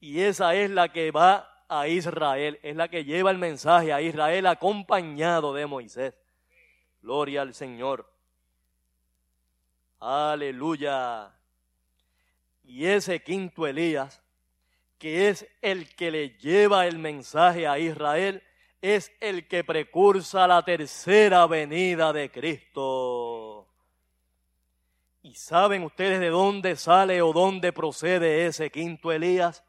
Y 0.00 0.20
esa 0.20 0.54
es 0.54 0.70
la 0.70 0.92
que 0.92 1.10
va 1.10 1.57
a 1.68 1.86
Israel, 1.88 2.58
es 2.62 2.76
la 2.76 2.88
que 2.88 3.04
lleva 3.04 3.30
el 3.30 3.38
mensaje 3.38 3.92
a 3.92 4.00
Israel 4.00 4.46
acompañado 4.46 5.52
de 5.52 5.66
Moisés. 5.66 6.14
Gloria 7.02 7.42
al 7.42 7.54
Señor. 7.54 8.10
Aleluya. 10.00 11.32
Y 12.64 12.86
ese 12.86 13.22
quinto 13.22 13.66
Elías, 13.66 14.22
que 14.98 15.28
es 15.28 15.46
el 15.62 15.94
que 15.94 16.10
le 16.10 16.30
lleva 16.38 16.86
el 16.86 16.98
mensaje 16.98 17.66
a 17.66 17.78
Israel, 17.78 18.42
es 18.80 19.12
el 19.20 19.48
que 19.48 19.64
precursa 19.64 20.46
la 20.46 20.62
tercera 20.62 21.46
venida 21.46 22.12
de 22.12 22.30
Cristo. 22.30 23.68
¿Y 25.22 25.34
saben 25.34 25.82
ustedes 25.82 26.20
de 26.20 26.28
dónde 26.28 26.76
sale 26.76 27.20
o 27.22 27.32
dónde 27.32 27.72
procede 27.72 28.46
ese 28.46 28.70
quinto 28.70 29.12
Elías? 29.12 29.64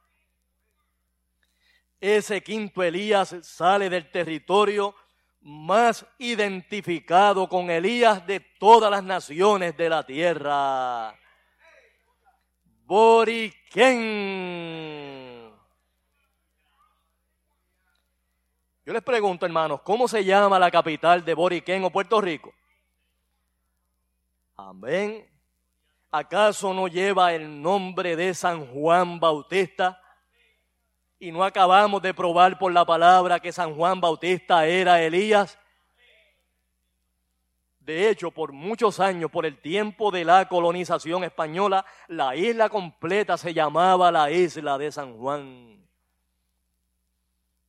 Ese 1.99 2.41
quinto 2.41 2.81
Elías 2.81 3.35
sale 3.41 3.89
del 3.89 4.09
territorio 4.09 4.95
más 5.41 6.05
identificado 6.17 7.47
con 7.47 7.69
Elías 7.69 8.25
de 8.25 8.39
todas 8.39 8.89
las 8.89 9.03
naciones 9.03 9.75
de 9.75 9.89
la 9.89 10.05
tierra. 10.05 11.15
Boriquén. 12.85 14.09
Yo 18.85 18.93
les 18.93 19.03
pregunto, 19.03 19.45
hermanos, 19.45 19.81
¿cómo 19.81 20.07
se 20.07 20.23
llama 20.23 20.57
la 20.57 20.71
capital 20.71 21.23
de 21.23 21.33
Boriquén 21.33 21.83
o 21.83 21.91
Puerto 21.91 22.19
Rico? 22.19 22.53
Amén. 24.55 25.29
¿Acaso 26.11 26.73
no 26.73 26.87
lleva 26.87 27.33
el 27.33 27.61
nombre 27.61 28.15
de 28.15 28.33
San 28.33 28.65
Juan 28.65 29.19
Bautista? 29.19 30.01
Y 31.19 31.31
no 31.31 31.43
acabamos 31.43 32.01
de 32.01 32.13
probar 32.13 32.57
por 32.57 32.71
la 32.71 32.85
palabra 32.85 33.41
que 33.41 33.51
San 33.51 33.75
Juan 33.75 33.99
Bautista 33.99 34.65
era 34.65 35.01
Elías. 35.03 35.59
De 37.79 38.09
hecho, 38.09 38.31
por 38.31 38.53
muchos 38.53 39.01
años, 39.01 39.29
por 39.29 39.45
el 39.45 39.59
tiempo 39.59 40.11
de 40.11 40.23
la 40.23 40.47
colonización 40.47 41.25
española, 41.25 41.85
la 42.07 42.35
isla 42.35 42.69
completa 42.69 43.37
se 43.37 43.53
llamaba 43.53 44.11
la 44.11 44.31
isla 44.31 44.77
de 44.77 44.91
San 44.91 45.17
Juan. 45.17 45.85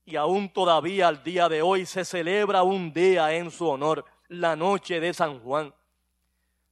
Y 0.04 0.16
aún 0.16 0.52
todavía 0.52 1.08
al 1.08 1.24
día 1.24 1.48
de 1.48 1.62
hoy 1.62 1.86
se 1.86 2.04
celebra 2.04 2.62
un 2.62 2.92
día 2.92 3.32
en 3.34 3.50
su 3.50 3.68
honor, 3.68 4.04
la 4.28 4.54
noche 4.54 5.00
de 5.00 5.12
San 5.12 5.40
Juan, 5.40 5.74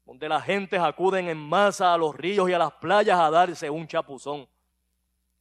donde 0.04 0.28
las 0.28 0.44
gentes 0.44 0.80
acuden 0.80 1.28
en 1.28 1.38
masa 1.38 1.92
a 1.92 1.98
los 1.98 2.14
ríos 2.14 2.48
y 2.48 2.52
a 2.52 2.58
las 2.58 2.72
playas 2.74 3.18
a 3.18 3.30
darse 3.30 3.68
un 3.68 3.86
chapuzón. 3.88 4.48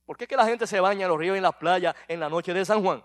¿Por 0.07 0.15
qué 0.15 0.25
que 0.25 0.37
la 0.37 0.45
gente 0.45 0.65
se 0.65 0.79
baña 0.79 1.03
en 1.03 1.09
los 1.09 1.19
ríos 1.19 1.35
y 1.35 1.39
en 1.39 1.43
las 1.43 1.55
playas 1.55 1.93
en 2.07 2.21
la 2.21 2.29
noche 2.29 2.53
de 2.53 2.63
San 2.63 2.81
Juan? 2.81 3.03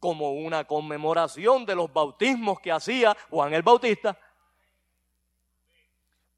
Como 0.00 0.32
una 0.32 0.64
conmemoración 0.64 1.64
de 1.64 1.76
los 1.76 1.92
bautismos 1.92 2.58
que 2.58 2.72
hacía 2.72 3.16
Juan 3.30 3.54
el 3.54 3.62
Bautista. 3.62 4.18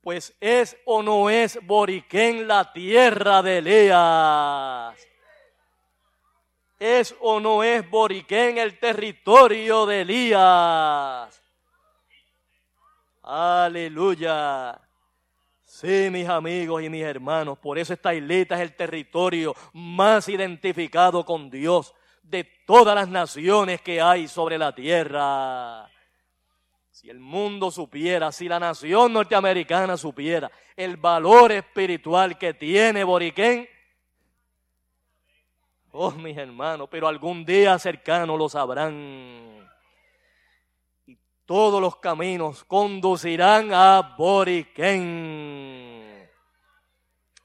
Pues 0.03 0.37
es 0.39 0.77
o 0.85 1.03
no 1.03 1.31
es 1.31 1.59
Boriquén 1.67 2.47
la 2.47 2.71
tierra 2.75 3.43
de 3.43 3.59
Elías. 3.59 5.09
Es 6.79 7.17
o 7.21 7.41
no 7.41 7.63
es 7.63 7.89
Boriquén 7.89 8.59
el 8.59 8.79
territorio 8.79 9.87
de 9.87 10.03
Elías. 10.03 11.43
Aleluya. 13.23 14.79
Sí, 15.79 16.09
mis 16.11 16.27
amigos 16.27 16.83
y 16.83 16.89
mis 16.89 17.03
hermanos, 17.03 17.59
por 17.59 17.79
eso 17.79 17.93
esta 17.93 18.15
isleta 18.15 18.55
es 18.55 18.63
el 18.63 18.75
territorio 18.75 19.55
más 19.75 20.27
identificado 20.27 21.23
con 21.23 21.51
Dios 21.51 21.95
de 22.23 22.45
todas 22.67 22.95
las 22.95 23.11
naciones 23.11 23.83
que 23.83 24.01
hay 24.01 24.27
sobre 24.27 24.57
la 24.57 24.75
tierra. 24.75 25.87
Si 26.91 27.11
el 27.11 27.21
mundo 27.21 27.71
supiera, 27.71 28.33
si 28.33 28.49
la 28.49 28.59
nación 28.59 29.13
norteamericana 29.13 29.99
supiera 29.99 30.51
el 30.75 30.97
valor 30.97 31.53
espiritual 31.53 32.39
que 32.39 32.55
tiene 32.55 33.05
Boriquén, 33.05 33.69
oh 35.93 36.13
mis 36.13 36.39
hermanos, 36.39 36.89
pero 36.91 37.07
algún 37.07 37.45
día 37.45 37.79
cercano 37.79 38.35
lo 38.35 38.49
sabrán 38.49 39.57
todos 41.47 41.81
los 41.81 41.97
caminos 41.97 42.65
conducirán 42.65 43.73
a 43.73 44.17
Boriquén. 44.19 45.66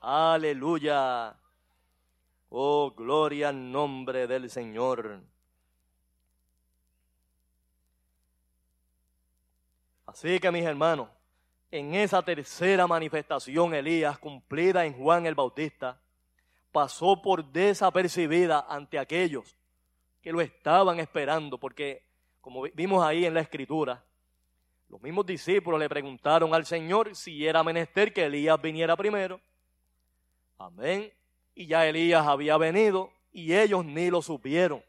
Aleluya. 0.01 1.35
Oh, 2.49 2.91
gloria 2.91 3.49
al 3.49 3.71
nombre 3.71 4.25
del 4.25 4.49
Señor. 4.49 5.21
Así 10.07 10.39
que 10.39 10.51
mis 10.51 10.65
hermanos, 10.65 11.07
en 11.69 11.93
esa 11.93 12.21
tercera 12.23 12.87
manifestación 12.87 13.75
Elías 13.75 14.17
cumplida 14.17 14.85
en 14.85 14.93
Juan 14.93 15.27
el 15.27 15.35
Bautista, 15.35 16.01
pasó 16.71 17.21
por 17.21 17.45
desapercibida 17.45 18.65
ante 18.67 18.97
aquellos 18.97 19.55
que 20.19 20.31
lo 20.31 20.41
estaban 20.41 20.99
esperando, 20.99 21.59
porque 21.59 22.03
como 22.41 22.63
vimos 22.73 23.05
ahí 23.05 23.25
en 23.25 23.35
la 23.35 23.41
escritura, 23.41 24.03
los 24.89 24.99
mismos 25.01 25.27
discípulos 25.27 25.79
le 25.79 25.87
preguntaron 25.87 26.55
al 26.55 26.65
Señor 26.65 27.15
si 27.15 27.45
era 27.45 27.63
menester 27.63 28.11
que 28.11 28.25
Elías 28.25 28.59
viniera 28.59 28.97
primero. 28.97 29.39
Amén. 30.65 31.11
Y 31.55 31.65
ya 31.65 31.87
Elías 31.87 32.25
había 32.27 32.55
venido 32.57 33.11
y 33.31 33.53
ellos 33.53 33.83
ni 33.83 34.11
lo 34.11 34.21
supieron. 34.21 34.83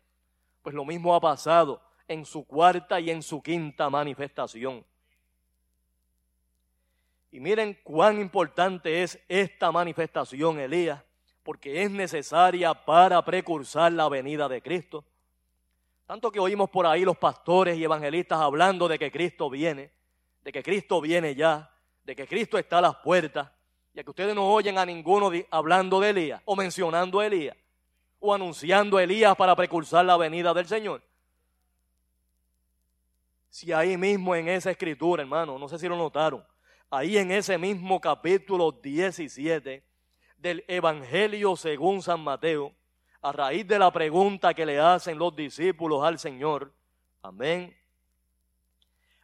Pues 0.61 0.74
lo 0.74 0.85
mismo 0.85 1.14
ha 1.14 1.20
pasado 1.20 1.80
en 2.06 2.26
su 2.26 2.44
cuarta 2.44 3.00
y 3.00 3.11
en 3.11 3.22
su 3.22 3.42
quinta 3.42 3.88
manifestación. 3.88 4.85
Y 7.30 7.40
miren 7.40 7.78
cuán 7.82 8.20
importante 8.20 9.02
es 9.02 9.18
esta 9.26 9.72
manifestación, 9.72 10.61
Elías, 10.61 11.02
porque 11.42 11.82
es 11.82 11.90
necesaria 11.90 12.74
para 12.74 13.24
precursar 13.24 13.92
la 13.92 14.11
venida 14.11 14.48
de 14.50 14.61
Cristo. 14.61 15.02
Tanto 16.06 16.30
que 16.30 16.38
oímos 16.38 16.68
por 16.68 16.87
ahí 16.87 17.02
los 17.02 17.16
pastores 17.16 17.78
y 17.78 17.85
evangelistas 17.85 18.38
hablando 18.38 18.88
de 18.88 18.98
que 18.98 19.11
Cristo 19.11 19.48
viene, 19.48 19.90
de 20.44 20.52
que 20.52 20.62
Cristo 20.62 21.00
viene 21.00 21.35
ya, 21.35 21.70
de 22.04 22.14
que 22.14 22.26
Cristo 22.26 22.58
está 22.58 22.78
a 22.78 22.82
las 22.82 22.96
puertas, 22.96 23.50
ya 23.94 24.02
que 24.02 24.11
ustedes 24.11 24.35
no 24.35 24.50
oyen 24.50 24.78
a 24.78 24.87
ninguno 24.87 25.31
hablando 25.50 26.00
de 26.00 26.11
Elías 26.11 26.42
o 26.44 26.57
mencionando 26.57 27.20
a 27.20 27.26
Elías 27.26 27.57
o 28.18 28.33
anunciando 28.33 28.96
a 28.96 29.02
Elías 29.02 29.37
para 29.37 29.55
precursar 29.57 30.05
la 30.05 30.16
venida 30.16 30.55
del 30.55 30.66
Señor. 30.66 31.02
Si 33.50 33.72
ahí 33.72 33.96
mismo 33.96 34.35
en 34.35 34.48
esa 34.48 34.70
escritura, 34.70 35.22
hermano, 35.22 35.59
no 35.59 35.68
sé 35.68 35.78
si 35.78 35.88
lo 35.88 35.96
notaron, 35.96 36.42
ahí 36.88 37.18
en 37.18 37.31
ese 37.31 37.59
mismo 37.59 38.00
capítulo 38.00 38.72
17 38.72 39.83
del 40.38 40.64
Evangelio 40.68 41.57
según 41.57 42.00
San 42.00 42.20
Mateo, 42.20 42.72
a 43.20 43.31
raíz 43.31 43.66
de 43.66 43.78
la 43.78 43.92
pregunta 43.92 44.55
que 44.55 44.66
le 44.66 44.81
hacen 44.81 45.18
los 45.18 45.37
discípulos 45.37 46.02
al 46.02 46.18
Señor, 46.18 46.72
amén. 47.22 47.76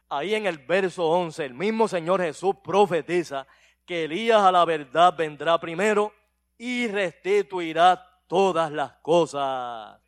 Ahí 0.09 0.35
en 0.35 0.45
el 0.45 0.57
verso 0.57 1.07
11, 1.07 1.45
el 1.45 1.53
mismo 1.53 1.87
Señor 1.87 2.21
Jesús 2.21 2.55
profetiza 2.63 3.47
que 3.89 4.03
Elías 4.03 4.43
a 4.43 4.51
la 4.51 4.65
verdad 4.65 5.15
vendrá 5.17 5.59
primero 5.59 6.13
y 6.59 6.85
restituirá 6.85 8.21
todas 8.27 8.71
las 8.71 8.93
cosas. 8.97 9.99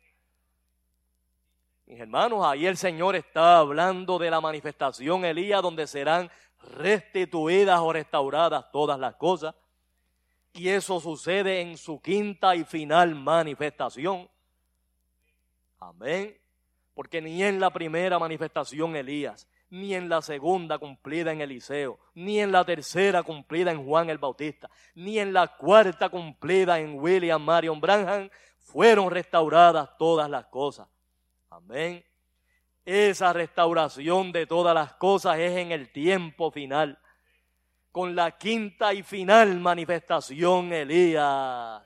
Mis 1.86 1.98
hermanos, 1.98 2.46
ahí 2.46 2.64
el 2.64 2.76
Señor 2.76 3.16
está 3.16 3.58
hablando 3.58 4.20
de 4.20 4.30
la 4.30 4.40
manifestación 4.40 5.24
Elías 5.24 5.60
donde 5.62 5.88
serán 5.88 6.30
restituidas 6.76 7.80
o 7.80 7.92
restauradas 7.92 8.70
todas 8.70 9.00
las 9.00 9.16
cosas. 9.16 9.52
Y 10.52 10.68
eso 10.68 11.00
sucede 11.00 11.60
en 11.60 11.76
su 11.76 12.00
quinta 12.00 12.54
y 12.54 12.62
final 12.62 13.16
manifestación. 13.16 14.30
Amén. 15.80 16.38
Porque 16.94 17.20
ni 17.20 17.42
en 17.42 17.58
la 17.58 17.72
primera 17.72 18.16
manifestación 18.20 18.94
Elías, 18.94 19.48
ni 19.72 19.94
en 19.94 20.10
la 20.10 20.20
segunda 20.20 20.76
cumplida 20.76 21.32
en 21.32 21.40
Eliseo, 21.40 21.98
ni 22.14 22.40
en 22.40 22.52
la 22.52 22.62
tercera 22.62 23.22
cumplida 23.22 23.72
en 23.72 23.86
Juan 23.86 24.10
el 24.10 24.18
Bautista, 24.18 24.68
ni 24.94 25.18
en 25.18 25.32
la 25.32 25.56
cuarta 25.56 26.10
cumplida 26.10 26.78
en 26.78 26.98
William 27.00 27.42
Marion 27.42 27.80
Branham, 27.80 28.28
fueron 28.58 29.10
restauradas 29.10 29.96
todas 29.96 30.28
las 30.28 30.44
cosas. 30.48 30.88
Amén. 31.48 32.04
Esa 32.84 33.32
restauración 33.32 34.30
de 34.30 34.46
todas 34.46 34.74
las 34.74 34.92
cosas 34.92 35.38
es 35.38 35.56
en 35.56 35.72
el 35.72 35.90
tiempo 35.90 36.50
final, 36.50 36.98
con 37.90 38.14
la 38.14 38.36
quinta 38.36 38.92
y 38.92 39.02
final 39.02 39.58
manifestación 39.58 40.70
Elías. 40.70 41.82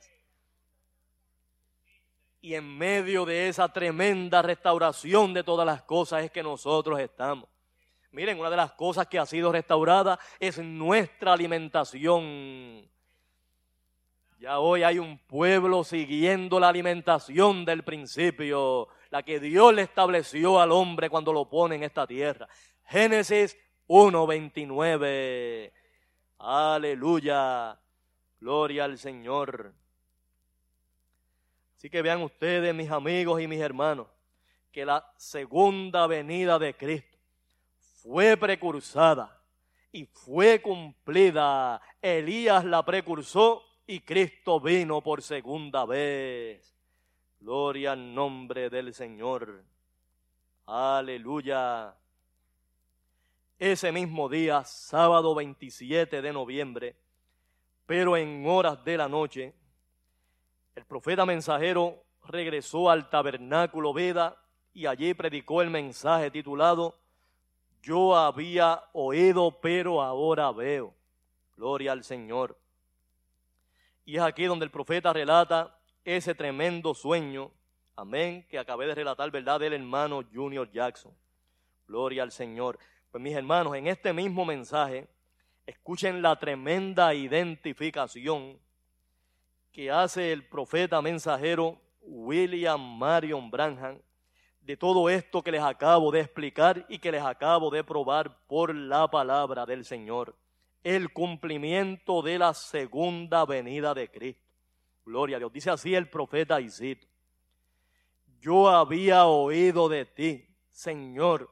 Y 2.40 2.54
en 2.54 2.76
medio 2.76 3.24
de 3.24 3.48
esa 3.48 3.72
tremenda 3.72 4.42
restauración 4.42 5.32
de 5.32 5.44
todas 5.44 5.64
las 5.64 5.82
cosas 5.82 6.24
es 6.24 6.32
que 6.32 6.42
nosotros 6.42 6.98
estamos. 6.98 7.48
Miren, 8.16 8.40
una 8.40 8.48
de 8.48 8.56
las 8.56 8.72
cosas 8.72 9.08
que 9.08 9.18
ha 9.18 9.26
sido 9.26 9.52
restaurada 9.52 10.18
es 10.40 10.58
nuestra 10.58 11.34
alimentación. 11.34 12.88
Ya 14.38 14.58
hoy 14.58 14.84
hay 14.84 14.98
un 14.98 15.18
pueblo 15.18 15.84
siguiendo 15.84 16.58
la 16.58 16.70
alimentación 16.70 17.66
del 17.66 17.84
principio, 17.84 18.88
la 19.10 19.22
que 19.22 19.38
Dios 19.38 19.74
le 19.74 19.82
estableció 19.82 20.58
al 20.58 20.72
hombre 20.72 21.10
cuando 21.10 21.30
lo 21.30 21.46
pone 21.46 21.74
en 21.74 21.82
esta 21.82 22.06
tierra. 22.06 22.48
Génesis 22.86 23.54
1.29. 23.86 25.70
Aleluya. 26.38 27.78
Gloria 28.40 28.84
al 28.84 28.96
Señor. 28.96 29.74
Así 31.76 31.90
que 31.90 32.00
vean 32.00 32.22
ustedes, 32.22 32.74
mis 32.74 32.90
amigos 32.90 33.42
y 33.42 33.46
mis 33.46 33.60
hermanos, 33.60 34.06
que 34.72 34.86
la 34.86 35.06
segunda 35.18 36.06
venida 36.06 36.58
de 36.58 36.74
Cristo 36.74 37.15
fue 38.06 38.36
precursada 38.36 39.42
y 39.90 40.04
fue 40.06 40.62
cumplida. 40.62 41.80
Elías 42.00 42.64
la 42.64 42.84
precursó 42.84 43.64
y 43.84 44.00
Cristo 44.00 44.60
vino 44.60 45.00
por 45.02 45.22
segunda 45.22 45.84
vez. 45.84 46.76
Gloria 47.40 47.92
al 47.92 48.14
nombre 48.14 48.70
del 48.70 48.94
Señor. 48.94 49.64
Aleluya. 50.66 51.96
Ese 53.58 53.90
mismo 53.90 54.28
día, 54.28 54.62
sábado 54.64 55.34
27 55.34 56.22
de 56.22 56.32
noviembre, 56.32 56.96
pero 57.86 58.16
en 58.16 58.46
horas 58.46 58.84
de 58.84 58.96
la 58.98 59.08
noche, 59.08 59.52
el 60.76 60.84
profeta 60.84 61.26
mensajero 61.26 62.04
regresó 62.24 62.88
al 62.88 63.10
tabernáculo 63.10 63.92
Veda 63.92 64.36
y 64.72 64.86
allí 64.86 65.12
predicó 65.14 65.60
el 65.62 65.70
mensaje 65.70 66.30
titulado 66.30 67.05
yo 67.86 68.16
había 68.16 68.82
oído, 68.92 69.60
pero 69.60 70.02
ahora 70.02 70.50
veo. 70.50 70.92
Gloria 71.56 71.92
al 71.92 72.02
Señor. 72.02 72.58
Y 74.04 74.16
es 74.16 74.22
aquí 74.22 74.44
donde 74.46 74.64
el 74.64 74.72
profeta 74.72 75.12
relata 75.12 75.78
ese 76.04 76.34
tremendo 76.34 76.94
sueño, 76.94 77.52
amén, 77.94 78.44
que 78.48 78.58
acabé 78.58 78.88
de 78.88 78.96
relatar, 78.96 79.30
¿verdad?, 79.30 79.60
del 79.60 79.74
hermano 79.74 80.24
Junior 80.34 80.68
Jackson. 80.72 81.12
Gloria 81.86 82.24
al 82.24 82.32
Señor. 82.32 82.76
Pues 83.12 83.22
mis 83.22 83.36
hermanos, 83.36 83.76
en 83.76 83.86
este 83.86 84.12
mismo 84.12 84.44
mensaje, 84.44 85.06
escuchen 85.64 86.20
la 86.20 86.36
tremenda 86.36 87.14
identificación 87.14 88.58
que 89.70 89.92
hace 89.92 90.32
el 90.32 90.44
profeta 90.44 91.00
mensajero 91.00 91.80
William 92.00 92.80
Marion 92.98 93.48
Branham 93.48 94.00
de 94.66 94.76
todo 94.76 95.08
esto 95.08 95.42
que 95.42 95.52
les 95.52 95.62
acabo 95.62 96.10
de 96.10 96.20
explicar 96.20 96.84
y 96.88 96.98
que 96.98 97.12
les 97.12 97.22
acabo 97.22 97.70
de 97.70 97.84
probar 97.84 98.36
por 98.48 98.74
la 98.74 99.08
palabra 99.08 99.64
del 99.64 99.84
Señor. 99.84 100.34
El 100.82 101.12
cumplimiento 101.12 102.20
de 102.20 102.36
la 102.36 102.52
segunda 102.52 103.44
venida 103.44 103.94
de 103.94 104.10
Cristo. 104.10 104.42
Gloria 105.04 105.36
a 105.36 105.38
Dios. 105.38 105.52
Dice 105.52 105.70
así 105.70 105.94
el 105.94 106.10
profeta 106.10 106.60
Isito. 106.60 107.06
Yo 108.40 108.68
había 108.68 109.26
oído 109.26 109.88
de 109.88 110.04
ti, 110.04 110.44
Señor, 110.72 111.48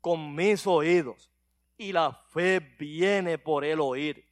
con 0.00 0.34
mis 0.34 0.66
oídos, 0.66 1.30
y 1.76 1.92
la 1.92 2.12
fe 2.12 2.60
viene 2.60 3.36
por 3.36 3.64
el 3.66 3.78
oír. 3.78 4.24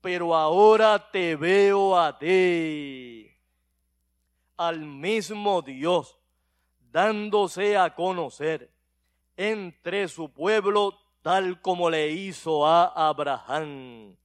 Pero 0.00 0.34
ahora 0.34 1.10
te 1.10 1.36
veo 1.36 1.98
a 1.98 2.18
ti, 2.18 3.30
al 4.56 4.80
mismo 4.80 5.60
Dios 5.60 6.19
dándose 6.92 7.76
a 7.76 7.94
conocer 7.94 8.70
entre 9.36 10.08
su 10.08 10.30
pueblo 10.30 10.98
tal 11.22 11.60
como 11.60 11.90
le 11.90 12.10
hizo 12.10 12.66
a 12.66 13.08
Abraham, 13.08 14.16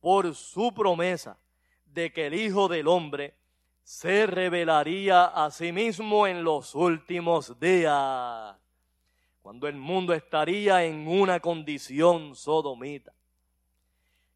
por 0.00 0.34
su 0.34 0.72
promesa 0.72 1.38
de 1.86 2.12
que 2.12 2.26
el 2.26 2.34
Hijo 2.34 2.68
del 2.68 2.86
Hombre 2.86 3.34
se 3.82 4.26
revelaría 4.26 5.24
a 5.24 5.50
sí 5.50 5.72
mismo 5.72 6.26
en 6.26 6.44
los 6.44 6.74
últimos 6.74 7.58
días, 7.58 8.56
cuando 9.40 9.66
el 9.66 9.76
mundo 9.76 10.12
estaría 10.12 10.84
en 10.84 11.08
una 11.08 11.40
condición 11.40 12.36
sodomita. 12.36 13.12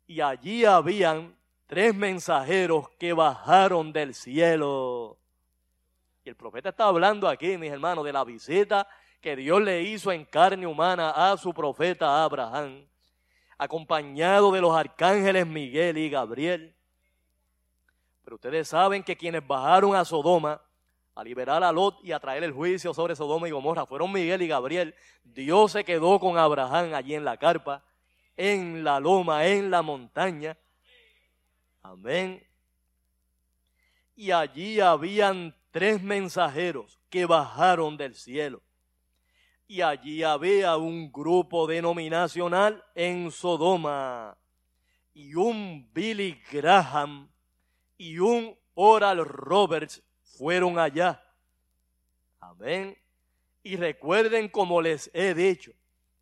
Y 0.06 0.20
allí 0.20 0.64
habían 0.64 1.36
tres 1.66 1.94
mensajeros 1.94 2.88
que 2.98 3.12
bajaron 3.12 3.92
del 3.92 4.14
cielo 4.14 5.18
y 6.24 6.28
el 6.28 6.36
profeta 6.36 6.68
está 6.68 6.84
hablando 6.84 7.28
aquí, 7.28 7.58
mis 7.58 7.72
hermanos, 7.72 8.04
de 8.04 8.12
la 8.12 8.24
visita 8.24 8.86
que 9.20 9.34
Dios 9.34 9.60
le 9.60 9.82
hizo 9.82 10.12
en 10.12 10.24
carne 10.24 10.66
humana 10.66 11.10
a 11.10 11.36
su 11.36 11.52
profeta 11.52 12.22
Abraham, 12.22 12.84
acompañado 13.58 14.52
de 14.52 14.60
los 14.60 14.74
arcángeles 14.74 15.46
Miguel 15.46 15.98
y 15.98 16.10
Gabriel. 16.10 16.74
Pero 18.24 18.36
ustedes 18.36 18.68
saben 18.68 19.02
que 19.02 19.16
quienes 19.16 19.46
bajaron 19.46 19.96
a 19.96 20.04
Sodoma 20.04 20.60
a 21.14 21.24
liberar 21.24 21.62
a 21.62 21.72
Lot 21.72 22.02
y 22.02 22.12
a 22.12 22.20
traer 22.20 22.42
el 22.44 22.52
juicio 22.52 22.94
sobre 22.94 23.14
Sodoma 23.14 23.46
y 23.46 23.50
Gomorra 23.50 23.84
fueron 23.84 24.12
Miguel 24.12 24.42
y 24.42 24.48
Gabriel. 24.48 24.94
Dios 25.24 25.72
se 25.72 25.84
quedó 25.84 26.18
con 26.18 26.38
Abraham 26.38 26.94
allí 26.94 27.14
en 27.14 27.24
la 27.24 27.36
carpa, 27.36 27.82
en 28.36 28.82
la 28.82 28.98
loma, 28.98 29.46
en 29.46 29.70
la 29.70 29.82
montaña. 29.82 30.56
Amén. 31.82 32.42
Y 34.16 34.30
allí 34.30 34.80
habían 34.80 35.54
tres 35.72 36.02
mensajeros 36.02 37.00
que 37.10 37.26
bajaron 37.26 37.96
del 37.96 38.14
cielo. 38.14 38.62
Y 39.66 39.80
allí 39.80 40.22
había 40.22 40.76
un 40.76 41.10
grupo 41.10 41.66
denominacional 41.66 42.84
en 42.94 43.30
Sodoma 43.30 44.36
y 45.14 45.34
un 45.34 45.90
Billy 45.92 46.40
Graham 46.52 47.28
y 47.96 48.18
un 48.18 48.56
Oral 48.74 49.24
Roberts 49.24 50.02
fueron 50.22 50.78
allá. 50.78 51.22
Amén. 52.38 52.96
Y 53.62 53.76
recuerden 53.76 54.48
como 54.48 54.82
les 54.82 55.10
he 55.14 55.34
dicho, 55.34 55.72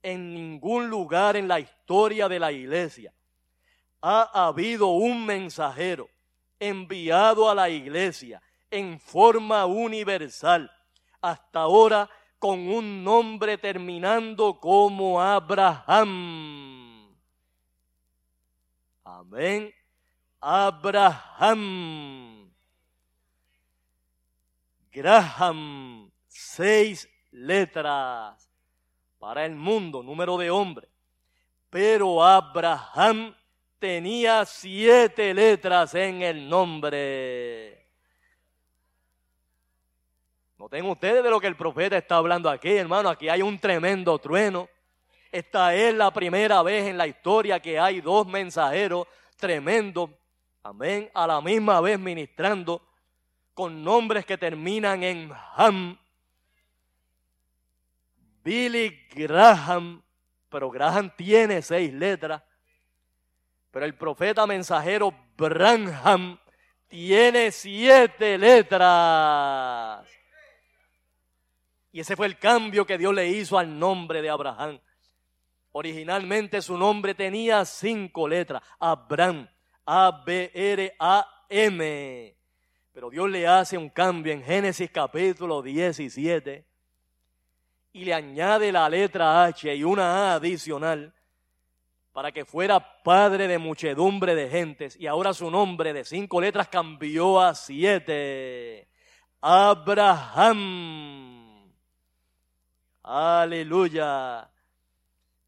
en 0.03 0.33
ningún 0.33 0.89
lugar 0.89 1.37
en 1.37 1.49
la 1.49 1.59
historia 1.61 2.29
de 2.29 2.39
la 2.39 2.53
iglesia 2.53 3.13
ha 4.01 4.47
habido 4.47 4.89
un 4.89 5.27
mensajero 5.27 6.09
enviado 6.59 7.51
a 7.51 7.55
la 7.55 7.69
iglesia 7.69 8.41
en 8.71 9.01
forma 9.01 9.67
universal, 9.67 10.71
hasta 11.21 11.61
ahora 11.61 12.09
con 12.39 12.59
un 12.69 13.05
nombre 13.05 13.59
terminando 13.59 14.59
como 14.59 15.21
Abraham. 15.21 17.15
Amén. 19.05 19.75
Abraham. 20.41 21.71
Graham, 24.93 26.11
seis 26.27 27.09
letras 27.31 28.51
para 29.19 29.45
el 29.45 29.55
mundo, 29.55 30.03
número 30.03 30.37
de 30.39 30.51
hombre. 30.51 30.89
Pero 31.69 32.25
Abraham 32.25 33.35
tenía 33.79 34.45
siete 34.45 35.33
letras 35.35 35.95
en 35.95 36.23
el 36.23 36.49
nombre. 36.49 37.80
Noten 40.61 40.85
ustedes 40.85 41.25
de 41.25 41.31
lo 41.31 41.41
que 41.41 41.47
el 41.47 41.57
profeta 41.57 41.97
está 41.97 42.17
hablando 42.17 42.51
aquí, 42.51 42.69
hermano. 42.77 43.09
Aquí 43.09 43.31
hay 43.31 43.41
un 43.41 43.59
tremendo 43.59 44.19
trueno. 44.19 44.69
Esta 45.33 45.75
es 45.75 45.95
la 45.95 46.11
primera 46.11 46.63
vez 46.63 46.87
en 46.87 46.99
la 46.99 47.07
historia 47.07 47.61
que 47.61 47.81
hay 47.81 48.03
dos 48.03 48.27
mensajeros 48.27 49.07
tremendos, 49.39 50.11
amén, 50.63 51.11
a 51.15 51.27
la 51.27 51.41
misma 51.41 51.81
vez 51.81 51.99
ministrando 51.99 52.87
con 53.55 53.83
nombres 53.83 54.27
que 54.27 54.37
terminan 54.37 55.03
en 55.03 55.33
Ham. 55.57 55.99
Billy 58.45 59.09
Graham, 59.15 60.03
pero 60.51 60.71
Graham 60.71 61.11
tiene 61.17 61.63
seis 61.63 61.91
letras. 61.91 62.43
Pero 63.71 63.87
el 63.87 63.95
profeta 63.95 64.47
mensajero 64.47 65.15
Branham 65.39 66.39
tiene 66.87 67.51
siete 67.51 68.37
letras. 68.37 70.20
Y 71.93 72.01
ese 72.01 72.17
fue 72.17 72.27
el 72.27 72.39
cambio 72.39 72.87
que 72.87 72.99
Dios 72.99 73.15
le 73.15 73.29
hizo 73.29 73.59
al 73.59 73.79
nombre 73.79 74.23
de 74.23 74.31
Abraham. 74.31 74.81
Originalmente 75.73 76.63
su 76.63 76.79
nombre 76.79 77.15
tenía 77.15 77.65
cinco 77.65 78.29
letras. 78.29 78.63
Abraham. 78.79 79.49
A-B-R-A-M. 79.85 80.97
Pero 82.93 83.11
Dios 83.11 83.31
le 83.31 83.47
hace 83.47 83.79
un 83.79 83.89
cambio 83.89 84.33
en 84.33 84.43
Génesis 84.43 84.91
capítulo 84.91 85.63
17 85.63 86.67
y 87.93 88.05
le 88.05 88.15
añade 88.15 88.71
la 88.71 88.89
letra 88.89 89.45
H 89.45 89.75
y 89.75 89.83
una 89.83 90.33
A 90.33 90.35
adicional 90.35 91.13
para 92.13 92.33
que 92.33 92.45
fuera 92.45 93.03
padre 93.03 93.49
de 93.49 93.59
muchedumbre 93.59 94.35
de 94.35 94.49
gentes. 94.49 94.97
Y 94.99 95.07
ahora 95.07 95.33
su 95.33 95.51
nombre 95.51 95.93
de 95.93 96.05
cinco 96.05 96.41
letras 96.41 96.69
cambió 96.69 97.41
a 97.41 97.55
siete. 97.55 98.89
Abraham. 99.41 101.40
Aleluya. 103.13 104.49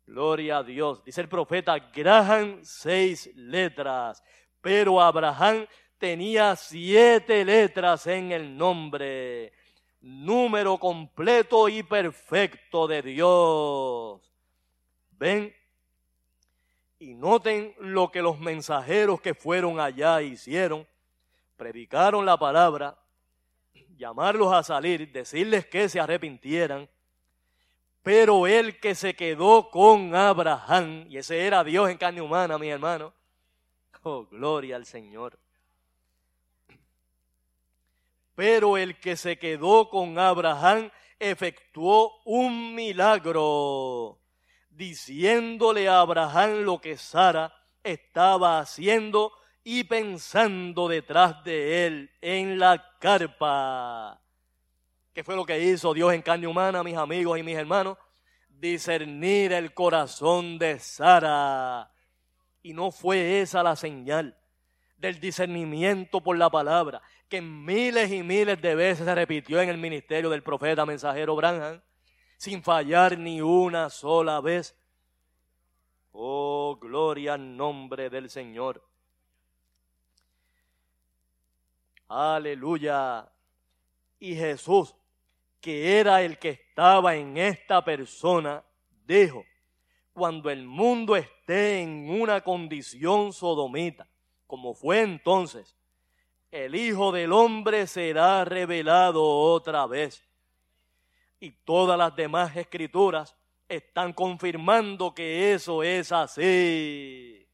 Gloria 0.04 0.58
a 0.58 0.62
Dios. 0.64 1.04
Dice 1.04 1.20
el 1.20 1.28
profeta 1.28 1.78
Graham 1.78 2.58
seis 2.64 3.30
letras, 3.36 4.20
pero 4.60 5.00
Abraham 5.00 5.68
tenía 5.96 6.56
siete 6.56 7.44
letras 7.44 8.08
en 8.08 8.32
el 8.32 8.56
nombre. 8.56 9.52
Número 10.00 10.76
completo 10.76 11.68
y 11.68 11.84
perfecto 11.84 12.88
de 12.88 13.00
Dios. 13.00 14.34
Ven 15.12 15.54
y 16.98 17.14
noten 17.14 17.76
lo 17.78 18.10
que 18.10 18.22
los 18.22 18.40
mensajeros 18.40 19.20
que 19.20 19.34
fueron 19.34 19.78
allá 19.78 20.20
hicieron. 20.20 20.84
Predicaron 21.56 22.26
la 22.26 22.36
palabra, 22.36 22.98
llamarlos 23.96 24.52
a 24.52 24.64
salir, 24.64 25.12
decirles 25.12 25.64
que 25.66 25.88
se 25.88 26.00
arrepintieran. 26.00 26.88
Pero 28.02 28.48
el 28.48 28.80
que 28.80 28.94
se 28.94 29.14
quedó 29.14 29.70
con 29.70 30.14
Abraham, 30.14 31.06
y 31.08 31.18
ese 31.18 31.46
era 31.46 31.62
Dios 31.62 31.88
en 31.88 31.98
carne 31.98 32.20
humana, 32.20 32.58
mi 32.58 32.68
hermano, 32.68 33.14
oh, 34.02 34.26
gloria 34.26 34.76
al 34.76 34.86
Señor. 34.86 35.38
Pero 38.34 38.76
el 38.76 38.98
que 38.98 39.16
se 39.16 39.38
quedó 39.38 39.88
con 39.88 40.18
Abraham 40.18 40.90
efectuó 41.18 42.20
un 42.24 42.74
milagro, 42.74 44.18
diciéndole 44.68 45.88
a 45.88 46.00
Abraham 46.00 46.62
lo 46.62 46.80
que 46.80 46.96
Sara 46.96 47.54
estaba 47.84 48.58
haciendo 48.58 49.32
y 49.62 49.84
pensando 49.84 50.88
detrás 50.88 51.44
de 51.44 51.86
él 51.86 52.10
en 52.20 52.58
la 52.58 52.96
carpa. 52.98 54.20
¿Qué 55.12 55.22
fue 55.22 55.36
lo 55.36 55.44
que 55.44 55.60
hizo 55.60 55.92
Dios 55.92 56.12
en 56.14 56.22
carne 56.22 56.46
humana, 56.46 56.82
mis 56.82 56.96
amigos 56.96 57.38
y 57.38 57.42
mis 57.42 57.56
hermanos? 57.56 57.98
Discernir 58.48 59.52
el 59.52 59.74
corazón 59.74 60.58
de 60.58 60.78
Sara. 60.78 61.92
Y 62.62 62.72
no 62.72 62.90
fue 62.90 63.40
esa 63.40 63.62
la 63.62 63.76
señal 63.76 64.38
del 64.96 65.18
discernimiento 65.20 66.20
por 66.22 66.38
la 66.38 66.48
palabra, 66.48 67.02
que 67.28 67.42
miles 67.42 68.12
y 68.12 68.22
miles 68.22 68.62
de 68.62 68.76
veces 68.76 69.04
se 69.04 69.14
repitió 69.14 69.60
en 69.60 69.68
el 69.68 69.76
ministerio 69.76 70.30
del 70.30 70.44
profeta 70.44 70.86
mensajero 70.86 71.34
Branham, 71.34 71.82
sin 72.38 72.62
fallar 72.62 73.18
ni 73.18 73.40
una 73.42 73.90
sola 73.90 74.40
vez. 74.40 74.76
Oh, 76.12 76.78
gloria 76.80 77.34
al 77.34 77.56
nombre 77.56 78.10
del 78.10 78.30
Señor. 78.30 78.86
Aleluya. 82.06 83.28
Y 84.20 84.36
Jesús, 84.36 84.94
que 85.62 86.00
era 86.00 86.22
el 86.22 86.38
que 86.38 86.50
estaba 86.50 87.14
en 87.14 87.38
esta 87.38 87.84
persona, 87.84 88.64
dijo, 89.06 89.44
cuando 90.12 90.50
el 90.50 90.66
mundo 90.66 91.14
esté 91.16 91.80
en 91.80 92.10
una 92.10 92.40
condición 92.40 93.32
sodomita, 93.32 94.08
como 94.46 94.74
fue 94.74 95.02
entonces, 95.02 95.76
el 96.50 96.74
Hijo 96.74 97.12
del 97.12 97.32
Hombre 97.32 97.86
será 97.86 98.44
revelado 98.44 99.24
otra 99.24 99.86
vez. 99.86 100.22
Y 101.38 101.50
todas 101.50 101.96
las 101.96 102.14
demás 102.14 102.54
escrituras 102.56 103.34
están 103.68 104.12
confirmando 104.12 105.14
que 105.14 105.54
eso 105.54 105.82
es 105.84 106.10
así. 106.10 107.48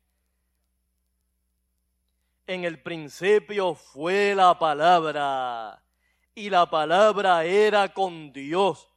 En 2.47 2.65
el 2.65 2.83
principio 2.83 3.75
fue 3.75 4.35
la 4.35 4.59
palabra, 4.59 5.81
y 6.39 6.51
la 6.51 6.71
palabra 6.71 7.45
era 7.45 7.93
con 7.93 8.33
Dios, 8.33 8.89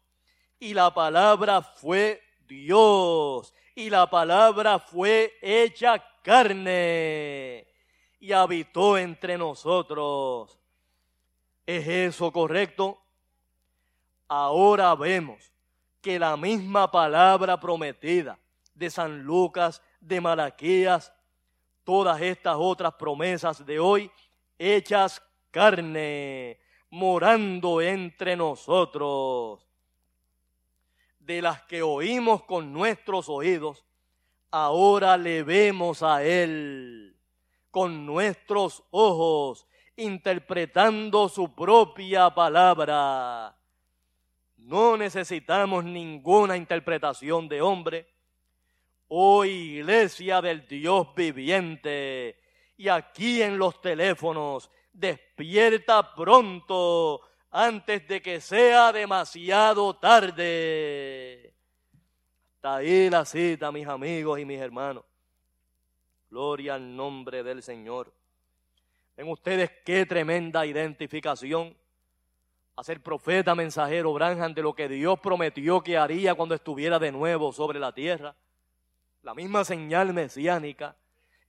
y 0.60 0.76
la 0.76 0.94
palabra 0.94 1.64
fue 1.64 2.22
Dios, 2.48 3.52
y 3.74 3.90
la 3.90 4.08
palabra 4.08 4.78
fue 4.78 5.40
hecha 5.42 6.06
carne 6.22 7.66
y 8.20 8.32
habitó 8.32 8.96
entre 8.96 9.40
nosotros. 9.40 10.56
¿Es 11.66 11.88
eso 11.88 12.32
correcto? 12.32 13.02
Ahora 14.28 14.94
vemos 14.94 15.52
que 16.00 16.20
la 16.20 16.38
misma 16.38 16.92
palabra 16.92 17.60
prometida 17.60 18.38
de 18.76 18.88
San 18.92 19.24
Lucas, 19.24 19.82
de 20.00 20.22
Malaquías, 20.22 21.12
todas 21.84 22.22
estas 22.22 22.58
otras 22.60 22.94
promesas 22.94 23.66
de 23.66 23.80
hoy, 23.80 24.12
hechas 24.60 25.24
carne, 25.50 26.60
morando 26.92 27.82
entre 27.82 28.36
nosotros, 28.36 29.66
de 31.20 31.42
las 31.42 31.62
que 31.64 31.82
oímos 31.82 32.44
con 32.44 32.74
nuestros 32.74 33.30
oídos, 33.30 33.86
ahora 34.52 35.18
le 35.18 35.44
vemos 35.44 36.04
a 36.04 36.24
Él 36.24 37.18
con 37.72 38.06
nuestros 38.06 38.84
ojos, 38.92 39.66
interpretando 39.96 41.30
su 41.30 41.56
propia 41.56 42.30
palabra. 42.32 43.56
No 44.58 44.98
necesitamos 44.98 45.86
ninguna 45.86 46.58
interpretación 46.58 47.48
de 47.48 47.62
hombre. 47.62 48.08
Oh 49.08 49.46
iglesia 49.46 50.42
del 50.42 50.68
Dios 50.68 51.14
viviente, 51.16 52.38
y 52.78 52.88
aquí 52.88 53.42
en 53.42 53.58
los 53.58 53.82
teléfonos, 53.82 54.70
despierta 54.94 56.14
pronto 56.16 57.22
antes 57.50 58.08
de 58.08 58.22
que 58.22 58.42
sea 58.42 58.92
demasiado 58.92 59.96
tarde. 59.96 61.54
Está 62.56 62.76
ahí 62.76 63.10
la 63.10 63.26
cita, 63.26 63.72
mis 63.72 63.88
amigos 63.88 64.40
y 64.40 64.46
mis 64.46 64.60
hermanos. 64.60 65.04
Gloria 66.30 66.76
al 66.76 66.96
nombre 66.96 67.44
del 67.44 67.62
Señor. 67.62 68.14
Ven 69.18 69.28
ustedes 69.28 69.70
qué 69.84 70.06
tremenda 70.06 70.66
identificación. 70.66 71.76
A 72.78 72.84
ser 72.84 73.04
profeta, 73.04 73.54
mensajero, 73.54 74.14
Branham, 74.14 74.54
de 74.54 74.62
lo 74.62 74.74
que 74.74 74.88
Dios 74.88 75.20
prometió 75.20 75.82
que 75.82 75.98
haría 75.98 76.34
cuando 76.36 76.56
estuviera 76.56 77.00
de 77.00 77.12
nuevo 77.12 77.52
sobre 77.52 77.80
la 77.80 77.92
tierra. 77.94 78.34
La 79.24 79.36
misma 79.36 79.66
señal 79.66 80.14
mesiánica 80.14 80.96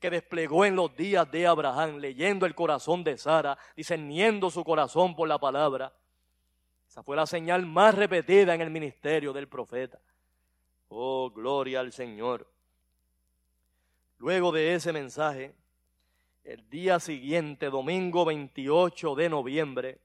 que 0.02 0.10
desplegó 0.10 0.66
en 0.66 0.74
los 0.74 0.94
días 0.96 1.30
de 1.30 1.46
Abraham, 1.46 1.98
leyendo 1.98 2.44
el 2.44 2.56
corazón 2.56 3.04
de 3.04 3.16
Sara, 3.16 3.56
discerniendo 3.76 4.50
su 4.50 4.64
corazón 4.64 5.14
por 5.14 5.28
la 5.28 5.38
palabra. 5.38 5.92
Esa 6.88 7.04
fue 7.04 7.14
la 7.14 7.24
señal 7.24 7.64
más 7.64 7.94
repetida 7.94 8.52
en 8.52 8.60
el 8.60 8.68
ministerio 8.68 9.32
del 9.32 9.46
profeta. 9.46 10.00
Oh, 10.88 11.30
gloria 11.30 11.78
al 11.78 11.92
Señor. 11.92 12.50
Luego 14.18 14.50
de 14.50 14.74
ese 14.74 14.92
mensaje, 14.92 15.54
el 16.42 16.68
día 16.68 16.98
siguiente, 16.98 17.70
domingo 17.70 18.24
28 18.24 19.14
de 19.14 19.28
noviembre 19.28 20.00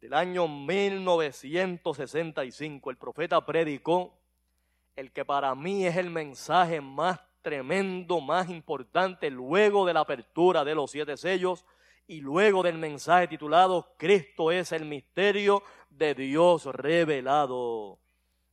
del 0.00 0.14
año 0.14 0.48
1965, 0.48 2.90
el 2.90 2.96
profeta 2.96 3.46
predicó 3.46 4.18
el 4.96 5.12
que 5.12 5.24
para 5.24 5.54
mí 5.54 5.86
es 5.86 5.96
el 5.96 6.10
mensaje 6.10 6.80
más 6.80 7.27
tremendo, 7.42 8.20
más 8.20 8.48
importante, 8.48 9.30
luego 9.30 9.86
de 9.86 9.94
la 9.94 10.00
apertura 10.00 10.64
de 10.64 10.74
los 10.74 10.90
siete 10.90 11.16
sellos 11.16 11.64
y 12.06 12.20
luego 12.20 12.62
del 12.62 12.78
mensaje 12.78 13.28
titulado 13.28 13.94
Cristo 13.96 14.50
es 14.50 14.72
el 14.72 14.84
misterio 14.84 15.62
de 15.90 16.14
Dios 16.14 16.64
revelado. 16.64 17.98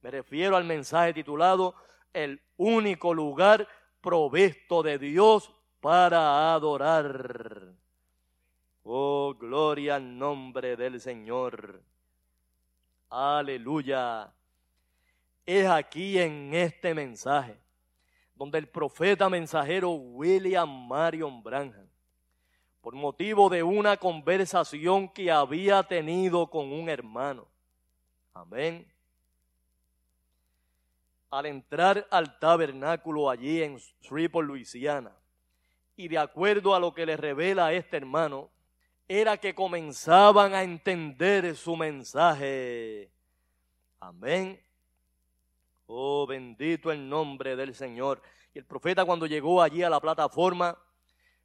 Me 0.02 0.12
refiero 0.12 0.56
al 0.58 0.66
mensaje 0.66 1.14
titulado 1.14 1.76
El 2.14 2.42
único 2.58 3.14
lugar 3.14 3.68
provisto 4.02 4.84
de 4.84 5.00
Dios 5.00 5.52
para 5.80 6.54
adorar. 6.54 7.74
Oh, 8.84 9.34
gloria 9.34 9.96
al 9.96 10.18
nombre 10.18 10.76
del 10.76 11.02
Señor. 11.02 11.82
Aleluya. 13.10 14.32
Es 15.46 15.68
aquí 15.68 16.20
en 16.20 16.54
este 16.54 16.94
mensaje 16.94 17.65
donde 18.36 18.58
el 18.58 18.68
profeta 18.68 19.30
mensajero 19.30 19.92
William 19.92 20.88
Marion 20.88 21.42
Branham, 21.42 21.88
por 22.82 22.94
motivo 22.94 23.50
de 23.50 23.64
una 23.64 23.98
conversación 23.98 25.10
que 25.10 25.32
había 25.32 25.82
tenido 25.84 26.50
con 26.50 26.72
un 26.72 26.90
hermano, 26.90 27.48
amén, 28.34 28.86
al 31.32 31.48
entrar 31.48 32.08
al 32.12 32.38
tabernáculo 32.40 33.30
allí 33.30 33.62
en 33.64 33.78
Shreveport, 34.02 34.48
Luisiana, 34.48 35.12
y 35.98 36.08
de 36.08 36.18
acuerdo 36.18 36.76
a 36.76 36.80
lo 36.80 36.94
que 36.94 37.06
le 37.06 37.18
revela 37.18 37.74
este 37.74 37.98
hermano, 37.98 38.50
era 39.08 39.38
que 39.38 39.56
comenzaban 39.56 40.54
a 40.54 40.64
entender 40.64 41.56
su 41.56 41.76
mensaje. 41.76 43.12
Amén. 44.00 44.60
Oh, 45.88 46.26
bendito 46.26 46.92
el 46.92 47.08
nombre 47.08 47.56
del 47.56 47.76
Señor. 47.76 48.22
Y 48.54 48.60
el 48.60 48.66
profeta 48.66 49.06
cuando 49.06 49.26
llegó 49.26 49.62
allí 49.62 49.84
a 49.84 49.90
la 49.90 50.00
plataforma 50.00 50.78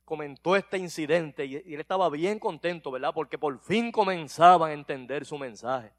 comentó 0.05 0.57
este 0.57 0.77
incidente 0.77 1.45
y, 1.45 1.57
él 1.57 1.81
estaba 1.81 2.09
bien 2.11 2.39
contento, 2.39 2.91
¿verdad? 2.91 3.13
Porque 3.15 3.39
por 3.39 3.59
fin 3.61 3.93
comenzaban 3.93 4.71
a 4.71 4.75
entender 4.75 5.25
su 5.25 5.39
mensaje. 5.39 5.93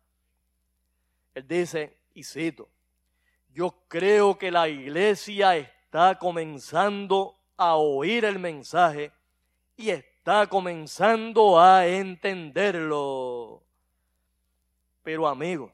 Él 1.33 1.47
dice, 1.47 1.97
y 2.13 2.23
cito, 2.23 2.67
yo 3.53 3.73
creo 3.87 4.37
que 4.37 4.51
la 4.51 4.67
iglesia 4.67 5.57
está 5.57 6.17
comenzando 6.17 7.37
a 7.55 7.75
oír 7.75 8.25
el 8.25 8.39
mensaje 8.39 9.11
y 9.77 9.91
está 9.91 10.47
comenzando 10.47 11.59
a 11.59 11.87
entenderlo. 11.87 13.63
Pero 15.03 15.27
amigo, 15.27 15.71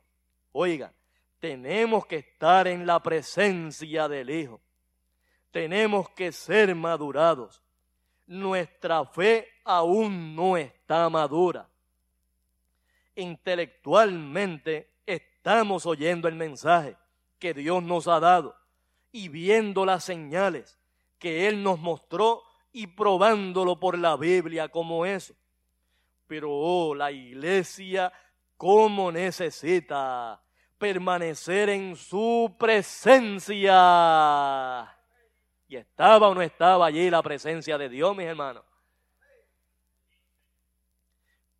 oiga, 0.51 0.93
tenemos 1.39 2.05
que 2.05 2.17
estar 2.17 2.67
en 2.67 2.85
la 2.85 3.01
presencia 3.01 4.07
del 4.07 4.29
Hijo. 4.29 4.59
Tenemos 5.51 6.09
que 6.09 6.31
ser 6.31 6.73
madurados. 6.75 7.61
Nuestra 8.25 9.05
fe 9.05 9.47
aún 9.63 10.35
no 10.35 10.57
está 10.57 11.09
madura. 11.09 11.67
Intelectualmente 13.15 14.91
estamos 15.05 15.85
oyendo 15.85 16.27
el 16.27 16.35
mensaje 16.35 16.97
que 17.39 17.53
Dios 17.53 17.81
nos 17.83 18.07
ha 18.07 18.19
dado 18.19 18.55
y 19.11 19.29
viendo 19.29 19.85
las 19.85 20.03
señales 20.03 20.77
que 21.17 21.47
Él 21.47 21.63
nos 21.63 21.79
mostró 21.79 22.43
y 22.71 22.87
probándolo 22.87 23.79
por 23.79 23.97
la 23.97 24.17
Biblia 24.17 24.69
como 24.69 25.05
eso. 25.05 25.33
Pero 26.27 26.51
oh, 26.51 26.93
la 26.93 27.11
iglesia, 27.11 28.11
¿cómo 28.57 29.11
necesita 29.11 30.41
permanecer 30.77 31.69
en 31.69 31.95
su 31.95 32.55
presencia? 32.57 33.67
¿Y 35.67 35.75
estaba 35.75 36.29
o 36.29 36.35
no 36.35 36.41
estaba 36.41 36.85
allí 36.85 37.09
la 37.09 37.21
presencia 37.21 37.77
de 37.77 37.89
Dios, 37.89 38.15
mis 38.15 38.27
hermanos? 38.27 38.63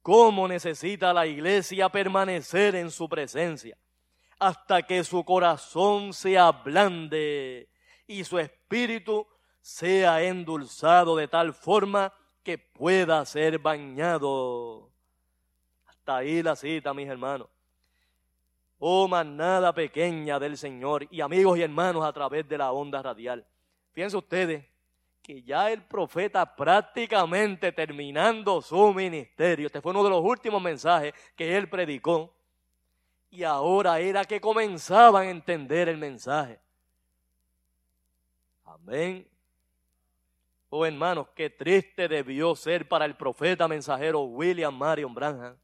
¿Cómo 0.01 0.47
necesita 0.47 1.13
la 1.13 1.27
iglesia 1.27 1.89
permanecer 1.89 2.75
en 2.75 2.89
su 2.89 3.09
presencia? 3.09 3.77
hasta 4.39 4.83
que 4.83 5.03
su 5.03 5.23
corazón 5.23 6.13
se 6.13 6.37
ablande 6.37 7.69
y 8.05 8.23
su 8.23 8.37
espíritu 8.39 9.27
sea 9.61 10.21
endulzado 10.21 11.15
de 11.15 11.27
tal 11.27 11.53
forma 11.53 12.13
que 12.43 12.57
pueda 12.57 13.25
ser 13.25 13.59
bañado. 13.59 14.91
Hasta 15.85 16.17
ahí 16.17 16.41
la 16.43 16.55
cita, 16.55 16.93
mis 16.93 17.07
hermanos. 17.07 17.49
Oh 18.79 19.07
manada 19.07 19.73
pequeña 19.73 20.39
del 20.39 20.57
Señor 20.57 21.07
y 21.09 21.21
amigos 21.21 21.57
y 21.57 21.63
hermanos 21.63 22.05
a 22.05 22.13
través 22.13 22.47
de 22.47 22.57
la 22.57 22.71
onda 22.71 23.01
radial. 23.01 23.45
Fíjense 23.93 24.17
ustedes 24.17 24.65
que 25.23 25.41
ya 25.41 25.71
el 25.71 25.83
profeta 25.83 26.55
prácticamente 26.55 27.71
terminando 27.71 28.61
su 28.61 28.93
ministerio, 28.93 29.65
este 29.65 29.81
fue 29.81 29.91
uno 29.91 30.03
de 30.03 30.11
los 30.11 30.23
últimos 30.23 30.61
mensajes 30.61 31.13
que 31.35 31.57
él 31.57 31.67
predicó, 31.67 32.33
y 33.29 33.43
ahora 33.43 33.99
era 33.99 34.23
que 34.23 34.39
comenzaban 34.39 35.27
a 35.27 35.29
entender 35.29 35.89
el 35.89 35.97
mensaje. 35.97 36.59
Amén. 38.63 39.27
Oh 40.69 40.85
hermanos, 40.85 41.27
qué 41.35 41.49
triste 41.49 42.07
debió 42.07 42.55
ser 42.55 42.87
para 42.87 43.05
el 43.05 43.15
profeta 43.15 43.67
mensajero 43.67 44.21
William 44.21 44.77
Marion 44.77 45.13
Branham 45.13 45.57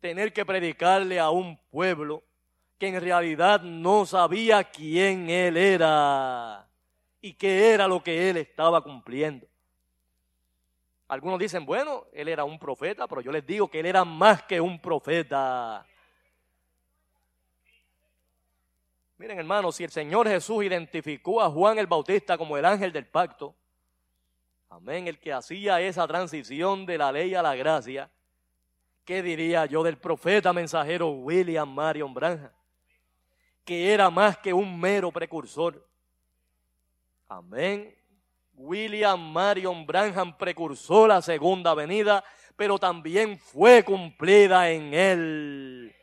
tener 0.00 0.32
que 0.32 0.44
predicarle 0.44 1.18
a 1.18 1.30
un 1.30 1.56
pueblo 1.70 2.22
que 2.78 2.88
en 2.88 3.00
realidad 3.00 3.60
no 3.62 4.06
sabía 4.06 4.64
quién 4.64 5.28
él 5.28 5.56
era 5.56 6.68
y 7.20 7.34
qué 7.34 7.72
era 7.72 7.88
lo 7.88 8.02
que 8.02 8.30
él 8.30 8.36
estaba 8.36 8.80
cumpliendo. 8.82 9.46
Algunos 11.08 11.38
dicen, 11.38 11.64
bueno, 11.64 12.04
él 12.12 12.28
era 12.28 12.44
un 12.44 12.58
profeta, 12.58 13.08
pero 13.08 13.20
yo 13.20 13.32
les 13.32 13.44
digo 13.44 13.68
que 13.68 13.80
él 13.80 13.86
era 13.86 14.04
más 14.04 14.42
que 14.42 14.60
un 14.60 14.78
profeta. 14.78 15.84
Miren, 19.16 19.38
hermanos, 19.38 19.74
si 19.74 19.84
el 19.84 19.90
Señor 19.90 20.28
Jesús 20.28 20.64
identificó 20.64 21.40
a 21.42 21.50
Juan 21.50 21.78
el 21.78 21.88
Bautista 21.88 22.38
como 22.38 22.56
el 22.56 22.64
ángel 22.64 22.92
del 22.92 23.06
pacto, 23.06 23.56
amén, 24.68 25.08
el 25.08 25.18
que 25.18 25.32
hacía 25.32 25.80
esa 25.80 26.06
transición 26.06 26.86
de 26.86 26.98
la 26.98 27.10
ley 27.10 27.34
a 27.34 27.42
la 27.42 27.56
gracia, 27.56 28.10
¿qué 29.08 29.22
diría 29.22 29.64
yo 29.64 29.82
del 29.82 29.96
profeta 29.96 30.52
mensajero 30.52 31.08
William 31.08 31.66
Marion 31.66 32.12
Branham? 32.12 32.50
Que 33.64 33.94
era 33.94 34.10
más 34.10 34.36
que 34.36 34.52
un 34.52 34.78
mero 34.78 35.10
precursor. 35.10 35.82
Amén. 37.26 37.96
William 38.52 39.18
Marion 39.18 39.86
Branham 39.86 40.36
precursó 40.36 41.06
la 41.06 41.22
segunda 41.22 41.72
venida, 41.72 42.22
pero 42.54 42.78
también 42.78 43.38
fue 43.38 43.82
cumplida 43.82 44.70
en 44.70 44.92
él. 44.92 45.96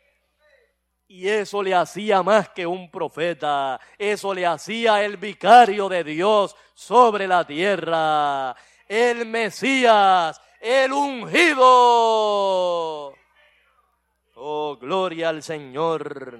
Y 1.08 1.28
eso 1.28 1.62
le 1.62 1.76
hacía 1.76 2.24
más 2.24 2.50
que 2.50 2.66
un 2.66 2.90
profeta, 2.90 3.80
eso 4.00 4.34
le 4.34 4.48
hacía 4.48 5.06
el 5.06 5.18
vicario 5.18 5.88
de 5.90 6.04
Dios 6.04 6.56
sobre 6.74 7.28
la 7.28 7.46
tierra, 7.46 8.56
el 8.88 9.28
Mesías, 9.28 10.42
el 10.66 10.92
ungido. 10.92 11.64
Oh, 14.34 14.78
gloria 14.82 15.30
al 15.30 15.44
Señor. 15.44 16.40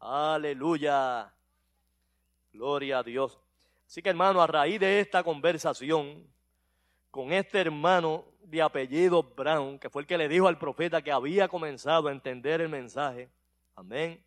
Aleluya. 0.00 1.32
Gloria 2.52 2.98
a 2.98 3.02
Dios. 3.04 3.38
Así 3.86 4.02
que 4.02 4.10
hermano, 4.10 4.42
a 4.42 4.48
raíz 4.48 4.80
de 4.80 4.98
esta 4.98 5.22
conversación 5.22 6.26
con 7.12 7.32
este 7.32 7.60
hermano 7.60 8.24
de 8.42 8.60
apellido 8.60 9.22
Brown, 9.22 9.78
que 9.78 9.88
fue 9.88 10.02
el 10.02 10.08
que 10.08 10.18
le 10.18 10.28
dijo 10.28 10.48
al 10.48 10.58
profeta 10.58 11.00
que 11.00 11.12
había 11.12 11.46
comenzado 11.46 12.08
a 12.08 12.12
entender 12.12 12.60
el 12.60 12.70
mensaje. 12.70 13.30
Amén. 13.76 14.20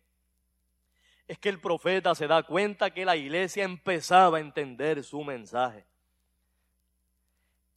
Es 1.26 1.38
que 1.38 1.50
el 1.50 1.60
profeta 1.60 2.14
se 2.14 2.26
da 2.26 2.42
cuenta 2.42 2.88
que 2.94 3.04
la 3.04 3.14
iglesia 3.14 3.64
empezaba 3.64 4.38
a 4.38 4.40
entender 4.40 5.04
su 5.04 5.22
mensaje. 5.22 5.87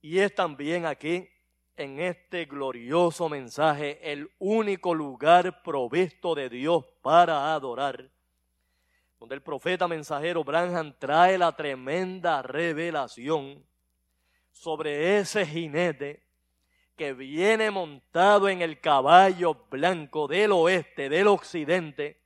Y 0.01 0.17
es 0.19 0.33
también 0.33 0.85
aquí, 0.85 1.29
en 1.77 1.99
este 1.99 2.45
glorioso 2.45 3.29
mensaje, 3.29 3.99
el 4.11 4.29
único 4.39 4.93
lugar 4.95 5.61
provisto 5.63 6.33
de 6.33 6.49
Dios 6.49 6.85
para 7.01 7.53
adorar, 7.53 8.09
donde 9.19 9.35
el 9.35 9.43
profeta 9.43 9.87
mensajero 9.87 10.43
Branham 10.43 10.95
trae 10.97 11.37
la 11.37 11.55
tremenda 11.55 12.41
revelación 12.41 13.63
sobre 14.51 15.19
ese 15.19 15.45
jinete 15.45 16.23
que 16.95 17.13
viene 17.13 17.71
montado 17.71 18.49
en 18.49 18.61
el 18.61 18.79
caballo 18.79 19.65
blanco 19.69 20.27
del 20.27 20.51
oeste, 20.51 21.09
del 21.09 21.27
occidente, 21.27 22.21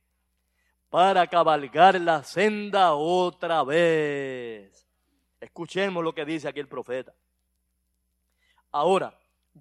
para 0.88 1.26
cabalgar 1.26 2.00
la 2.00 2.24
senda 2.24 2.94
otra 2.94 3.62
vez. 3.64 4.86
Escuchemos 5.40 6.02
lo 6.02 6.14
que 6.14 6.24
dice 6.24 6.48
aquí 6.48 6.60
el 6.60 6.68
profeta. 6.68 7.14
Ahora, 8.78 9.18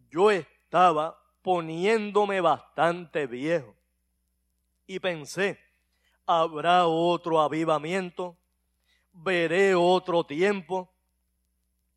yo 0.09 0.29
estaba 0.29 1.17
poniéndome 1.41 2.41
bastante 2.41 3.27
viejo 3.27 3.73
y 4.85 4.99
pensé, 4.99 5.57
¿habrá 6.25 6.85
otro 6.85 7.39
avivamiento? 7.39 8.35
¿Veré 9.13 9.73
otro 9.73 10.25
tiempo? 10.25 10.93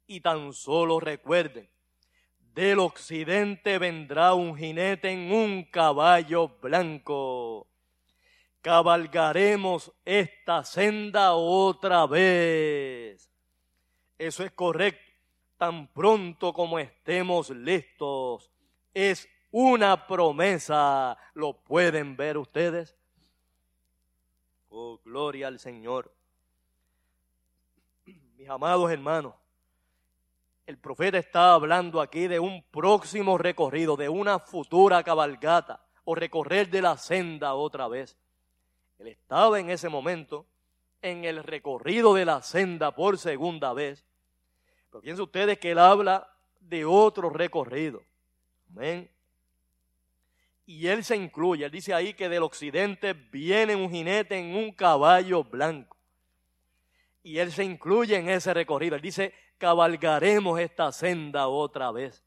Y 0.07 0.21
tan 0.21 0.53
solo 0.53 1.01
recuerden, 1.01 1.69
del 2.55 2.79
occidente 2.79 3.79
vendrá 3.79 4.35
un 4.35 4.57
jinete 4.57 5.11
en 5.11 5.33
un 5.33 5.65
caballo 5.65 6.57
blanco. 6.63 7.67
Cabalgaremos 8.61 9.93
esta 10.05 10.63
senda 10.63 11.33
otra 11.33 12.07
vez. 12.07 13.29
Eso 14.17 14.45
es 14.45 14.53
correcto. 14.53 15.08
Tan 15.59 15.89
pronto 15.89 16.53
como 16.53 16.79
estemos 16.79 17.51
listos. 17.51 18.51
Es 18.95 19.29
una 19.51 20.07
promesa. 20.07 21.19
¿Lo 21.35 21.53
pueden 21.53 22.17
ver 22.17 22.39
ustedes? 22.39 22.97
Oh, 24.71 24.99
gloria 25.05 25.49
al 25.49 25.59
Señor. 25.59 26.11
Mis 28.37 28.49
amados 28.49 28.91
hermanos, 28.91 29.35
el 30.67 30.79
profeta 30.79 31.19
está 31.19 31.55
hablando 31.55 32.01
aquí 32.01 32.29
de 32.29 32.39
un 32.39 32.63
próximo 32.63 33.37
recorrido, 33.37 33.97
de 33.97 34.09
una 34.09 34.39
futura 34.39 35.03
cabalgata 35.03 35.81
o 36.05 36.15
recorrer 36.15 36.71
de 36.71 36.83
la 36.83 36.97
senda 36.97 37.55
otra 37.55 37.89
vez. 37.89 38.17
Él 38.99 39.09
estaba 39.09 39.59
en 39.59 39.71
ese 39.71 39.89
momento 39.89 40.47
en 41.03 41.25
el 41.25 41.43
recorrido 41.43 42.15
de 42.15 42.25
la 42.25 42.43
senda 42.43 42.95
por 42.95 43.19
segunda 43.19 43.73
vez. 43.73 44.05
Pero 44.91 45.03
piensen 45.03 45.25
ustedes 45.25 45.59
que 45.59 45.73
él 45.73 45.79
habla 45.79 46.29
de 46.61 46.85
otro 46.85 47.31
recorrido. 47.31 48.03
Amén. 48.71 49.11
Y 50.67 50.87
él 50.87 51.03
se 51.03 51.17
incluye, 51.17 51.65
él 51.65 51.71
dice 51.71 51.95
ahí 51.95 52.13
que 52.13 52.29
del 52.29 52.43
occidente 52.43 53.15
viene 53.15 53.75
un 53.75 53.91
jinete 53.91 54.37
en 54.37 54.55
un 54.55 54.73
caballo 54.73 55.43
blanco. 55.43 55.97
Y 57.23 57.39
él 57.39 57.53
se 57.53 57.65
incluye 57.65 58.17
en 58.17 58.29
ese 58.29 58.53
recorrido. 58.53 58.95
Él 58.97 59.03
dice, 59.03 59.35
cabalgaremos 59.57 60.61
esta 60.61 60.93
senda 60.93 61.49
otra 61.49 61.91
vez. 61.91 62.23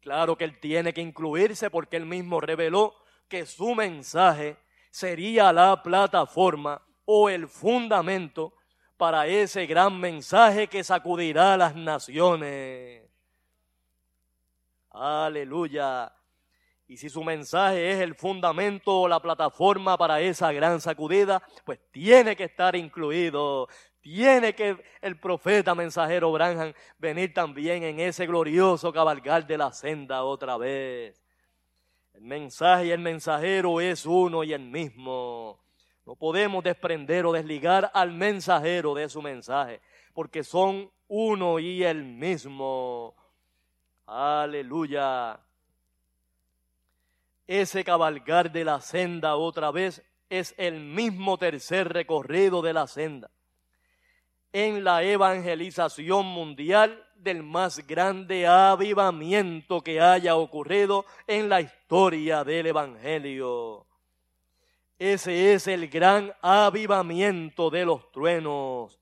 Claro 0.00 0.36
que 0.36 0.44
él 0.44 0.58
tiene 0.58 0.94
que 0.94 1.00
incluirse 1.00 1.70
porque 1.70 1.96
él 1.96 2.06
mismo 2.06 2.40
reveló 2.40 2.94
que 3.28 3.46
su 3.46 3.74
mensaje 3.74 4.56
sería 4.90 5.52
la 5.52 5.82
plataforma 5.82 6.82
o 7.04 7.28
el 7.28 7.48
fundamento 7.48 8.54
para 9.00 9.26
ese 9.26 9.64
gran 9.64 9.98
mensaje 9.98 10.66
que 10.66 10.84
sacudirá 10.84 11.54
a 11.54 11.56
las 11.56 11.74
naciones. 11.74 13.02
Aleluya. 14.90 16.12
Y 16.86 16.98
si 16.98 17.08
su 17.08 17.24
mensaje 17.24 17.92
es 17.92 18.00
el 18.00 18.14
fundamento 18.14 19.00
o 19.00 19.08
la 19.08 19.18
plataforma 19.18 19.96
para 19.96 20.20
esa 20.20 20.52
gran 20.52 20.82
sacudida, 20.82 21.42
pues 21.64 21.80
tiene 21.90 22.36
que 22.36 22.44
estar 22.44 22.76
incluido. 22.76 23.68
Tiene 24.02 24.54
que 24.54 24.76
el 25.00 25.18
profeta 25.18 25.74
mensajero 25.74 26.30
Branham 26.30 26.74
venir 26.98 27.32
también 27.32 27.82
en 27.84 28.00
ese 28.00 28.26
glorioso 28.26 28.92
cabalgar 28.92 29.46
de 29.46 29.56
la 29.56 29.72
senda 29.72 30.24
otra 30.24 30.58
vez. 30.58 31.18
El 32.12 32.24
mensaje 32.24 32.86
y 32.86 32.90
el 32.90 33.00
mensajero 33.00 33.80
es 33.80 34.04
uno 34.04 34.44
y 34.44 34.52
el 34.52 34.60
mismo. 34.60 35.58
No 36.10 36.16
podemos 36.16 36.64
desprender 36.64 37.24
o 37.24 37.30
desligar 37.30 37.88
al 37.94 38.10
mensajero 38.10 38.94
de 38.94 39.08
su 39.08 39.22
mensaje, 39.22 39.80
porque 40.12 40.42
son 40.42 40.90
uno 41.06 41.60
y 41.60 41.84
el 41.84 42.02
mismo. 42.02 43.14
Aleluya 44.06 45.38
ese 47.46 47.84
cabalgar 47.84 48.50
de 48.50 48.64
la 48.64 48.80
senda 48.80 49.36
otra 49.36 49.70
vez 49.70 50.02
es 50.28 50.52
el 50.58 50.80
mismo 50.80 51.38
tercer 51.38 51.92
recorrido 51.92 52.60
de 52.60 52.72
la 52.72 52.88
senda 52.88 53.30
en 54.52 54.82
la 54.82 55.04
evangelización 55.04 56.26
mundial 56.26 57.06
del 57.14 57.44
más 57.44 57.86
grande 57.86 58.48
avivamiento 58.48 59.80
que 59.80 60.00
haya 60.00 60.34
ocurrido 60.34 61.06
en 61.28 61.48
la 61.48 61.60
historia 61.60 62.42
del 62.42 62.66
Evangelio. 62.66 63.86
Ese 65.00 65.54
es 65.54 65.66
el 65.66 65.88
gran 65.88 66.30
avivamiento 66.42 67.70
de 67.70 67.86
los 67.86 68.12
truenos 68.12 69.00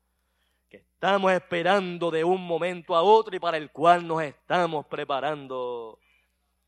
que 0.68 0.76
estamos 0.76 1.32
esperando 1.32 2.12
de 2.12 2.22
un 2.22 2.40
momento 2.40 2.94
a 2.94 3.02
otro 3.02 3.34
y 3.34 3.40
para 3.40 3.56
el 3.56 3.72
cual 3.72 4.06
nos 4.06 4.22
estamos 4.22 4.86
preparando. 4.86 5.98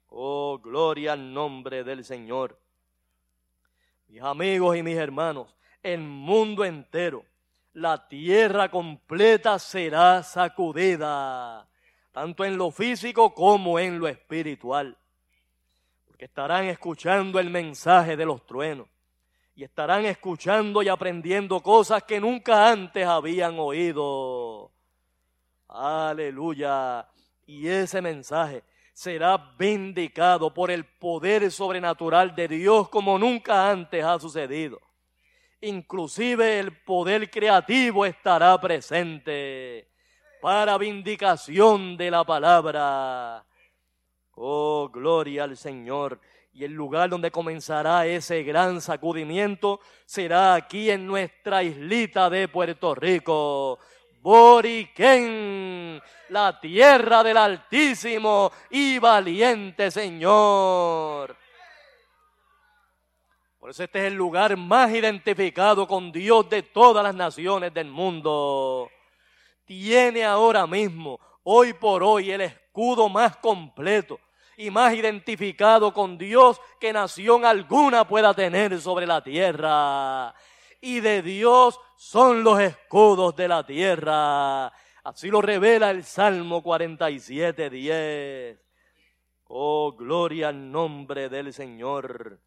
Oh, 0.08 0.58
gloria 0.58 1.12
al 1.12 1.32
nombre 1.32 1.84
del 1.84 2.04
Señor. 2.04 2.58
Mis 4.08 4.20
amigos 4.20 4.76
y 4.76 4.82
mis 4.82 4.96
hermanos, 4.96 5.54
el 5.80 6.00
mundo 6.00 6.64
entero, 6.64 7.24
la 7.74 8.08
tierra 8.08 8.68
completa 8.68 9.60
será 9.60 10.24
sacudida, 10.24 11.68
tanto 12.10 12.44
en 12.44 12.58
lo 12.58 12.72
físico 12.72 13.32
como 13.32 13.78
en 13.78 14.00
lo 14.00 14.08
espiritual. 14.08 14.98
Porque 16.04 16.24
estarán 16.24 16.64
escuchando 16.64 17.38
el 17.38 17.48
mensaje 17.48 18.16
de 18.16 18.26
los 18.26 18.44
truenos 18.44 18.89
y 19.60 19.64
estarán 19.64 20.06
escuchando 20.06 20.82
y 20.82 20.88
aprendiendo 20.88 21.60
cosas 21.60 22.02
que 22.04 22.18
nunca 22.18 22.70
antes 22.70 23.06
habían 23.06 23.58
oído. 23.58 24.72
Aleluya. 25.68 27.06
Y 27.44 27.68
ese 27.68 28.00
mensaje 28.00 28.64
será 28.94 29.36
vindicado 29.58 30.54
por 30.54 30.70
el 30.70 30.86
poder 30.86 31.50
sobrenatural 31.50 32.34
de 32.34 32.48
Dios 32.48 32.88
como 32.88 33.18
nunca 33.18 33.70
antes 33.70 34.02
ha 34.02 34.18
sucedido. 34.18 34.80
Inclusive 35.60 36.58
el 36.58 36.72
poder 36.80 37.30
creativo 37.30 38.06
estará 38.06 38.58
presente 38.58 39.90
para 40.40 40.78
vindicación 40.78 41.98
de 41.98 42.10
la 42.10 42.24
palabra. 42.24 43.44
Oh, 44.36 44.88
gloria 44.90 45.44
al 45.44 45.54
Señor. 45.58 46.18
Y 46.52 46.64
el 46.64 46.72
lugar 46.72 47.08
donde 47.08 47.30
comenzará 47.30 48.06
ese 48.06 48.42
gran 48.42 48.80
sacudimiento 48.80 49.80
será 50.04 50.54
aquí 50.54 50.90
en 50.90 51.06
nuestra 51.06 51.62
islita 51.62 52.28
de 52.28 52.48
Puerto 52.48 52.94
Rico. 52.94 53.78
Boriquén, 54.20 56.02
la 56.28 56.60
tierra 56.60 57.22
del 57.22 57.36
Altísimo 57.36 58.50
y 58.68 58.98
valiente 58.98 59.90
Señor. 59.90 61.36
Por 63.58 63.70
eso 63.70 63.84
este 63.84 64.00
es 64.00 64.04
el 64.06 64.14
lugar 64.14 64.56
más 64.56 64.90
identificado 64.90 65.86
con 65.86 66.10
Dios 66.10 66.50
de 66.50 66.62
todas 66.62 67.04
las 67.04 67.14
naciones 67.14 67.72
del 67.72 67.88
mundo. 67.88 68.90
Tiene 69.64 70.24
ahora 70.24 70.66
mismo, 70.66 71.20
hoy 71.44 71.74
por 71.74 72.02
hoy, 72.02 72.32
el 72.32 72.40
escudo 72.40 73.08
más 73.08 73.36
completo 73.36 74.18
y 74.60 74.70
más 74.70 74.92
identificado 74.92 75.90
con 75.94 76.18
Dios 76.18 76.60
que 76.78 76.92
nación 76.92 77.46
alguna 77.46 78.06
pueda 78.06 78.34
tener 78.34 78.78
sobre 78.78 79.06
la 79.06 79.22
tierra 79.22 80.34
y 80.82 81.00
de 81.00 81.22
Dios 81.22 81.80
son 81.96 82.44
los 82.44 82.60
escudos 82.60 83.34
de 83.36 83.48
la 83.48 83.64
tierra. 83.64 84.66
Así 85.02 85.30
lo 85.30 85.40
revela 85.40 85.90
el 85.90 86.04
Salmo 86.04 86.62
47, 86.62 87.70
10. 87.70 88.58
Oh, 89.48 89.92
gloria 89.92 90.48
al 90.48 90.70
nombre 90.70 91.30
del 91.30 91.54
Señor. 91.54 92.38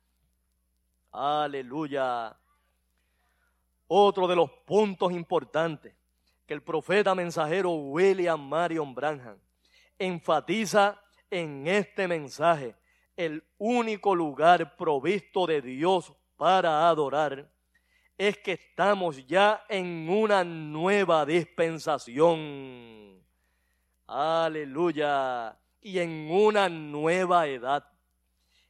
Aleluya. 1.14 2.38
Otro 3.88 4.28
de 4.28 4.36
los 4.36 4.52
puntos 4.52 5.12
importantes 5.12 5.96
que 6.46 6.54
el 6.54 6.62
profeta 6.62 7.16
mensajero 7.16 7.72
William 7.72 8.40
Marion 8.40 8.94
Branham 8.94 9.40
enfatiza 9.98 11.03
en 11.34 11.68
este 11.68 12.08
mensaje, 12.08 12.76
el 13.18 13.44
único 13.58 14.16
lugar 14.16 14.76
provisto 14.76 15.46
de 15.48 15.62
Dios 15.62 16.14
para 16.38 16.88
adorar 16.88 17.50
es 18.18 18.38
que 18.38 18.54
estamos 18.54 19.26
ya 19.26 19.66
en 19.68 20.08
una 20.10 20.44
nueva 20.44 21.26
dispensación. 21.26 23.22
Aleluya. 24.08 25.58
Y 25.82 26.00
en 26.00 26.30
una 26.32 26.70
nueva 26.70 27.48
edad. 27.48 27.84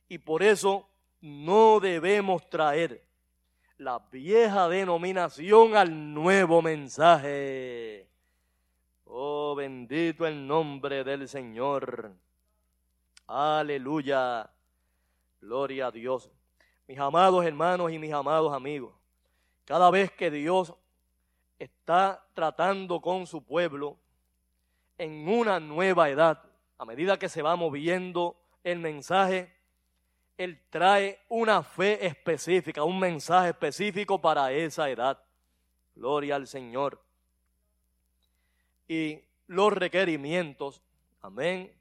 Y 0.07 0.17
por 0.17 0.41
eso 0.41 0.89
no 1.21 1.79
debemos 1.79 2.49
traer 2.49 3.07
la 3.77 3.99
vieja 4.11 4.67
denominación 4.69 5.75
al 5.75 6.13
nuevo 6.13 6.61
mensaje. 6.61 8.09
Oh, 9.05 9.53
bendito 9.55 10.25
el 10.25 10.47
nombre 10.47 11.03
del 11.03 11.27
Señor. 11.27 12.15
Aleluya. 13.27 14.49
Gloria 15.39 15.87
a 15.87 15.91
Dios. 15.91 16.29
Mis 16.87 16.99
amados 16.99 17.45
hermanos 17.45 17.91
y 17.91 17.99
mis 17.99 18.11
amados 18.11 18.53
amigos, 18.53 18.93
cada 19.65 19.89
vez 19.89 20.11
que 20.11 20.29
Dios 20.29 20.73
está 21.57 22.25
tratando 22.33 23.01
con 23.01 23.25
su 23.25 23.43
pueblo 23.43 23.97
en 24.97 25.27
una 25.27 25.59
nueva 25.59 26.09
edad, 26.09 26.43
a 26.77 26.85
medida 26.85 27.17
que 27.17 27.29
se 27.29 27.41
va 27.41 27.55
moviendo 27.55 28.35
el 28.63 28.79
mensaje, 28.79 29.53
Él 30.37 30.61
trae 30.69 31.19
una 31.29 31.63
fe 31.63 32.05
específica, 32.05 32.83
un 32.83 32.99
mensaje 32.99 33.49
específico 33.49 34.19
para 34.19 34.51
esa 34.51 34.89
edad. 34.89 35.23
Gloria 35.95 36.35
al 36.35 36.47
Señor. 36.47 37.01
Y 38.87 39.21
los 39.47 39.71
requerimientos, 39.71 40.81
amén, 41.21 41.73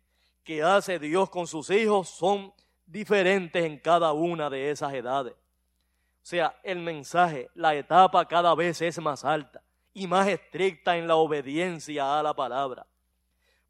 que 0.45 0.63
hace 0.63 0.99
Dios 0.99 1.31
con 1.31 1.47
sus 1.47 1.71
hijos 1.71 2.09
son 2.09 2.53
diferentes 2.87 3.65
en 3.65 3.79
cada 3.79 4.13
una 4.13 4.51
de 4.51 4.71
esas 4.71 4.93
edades. 4.93 5.35
O 5.35 6.25
sea, 6.25 6.59
el 6.63 6.79
mensaje, 6.79 7.51
la 7.55 7.75
etapa 7.75 8.27
cada 8.27 8.55
vez 8.55 8.81
es 8.83 9.01
más 9.01 9.25
alta 9.25 9.63
y 9.93 10.07
más 10.07 10.29
estricta 10.29 10.97
en 10.97 11.09
la 11.09 11.17
obediencia 11.17 12.19
a 12.19 12.23
la 12.23 12.35
palabra. 12.35 12.87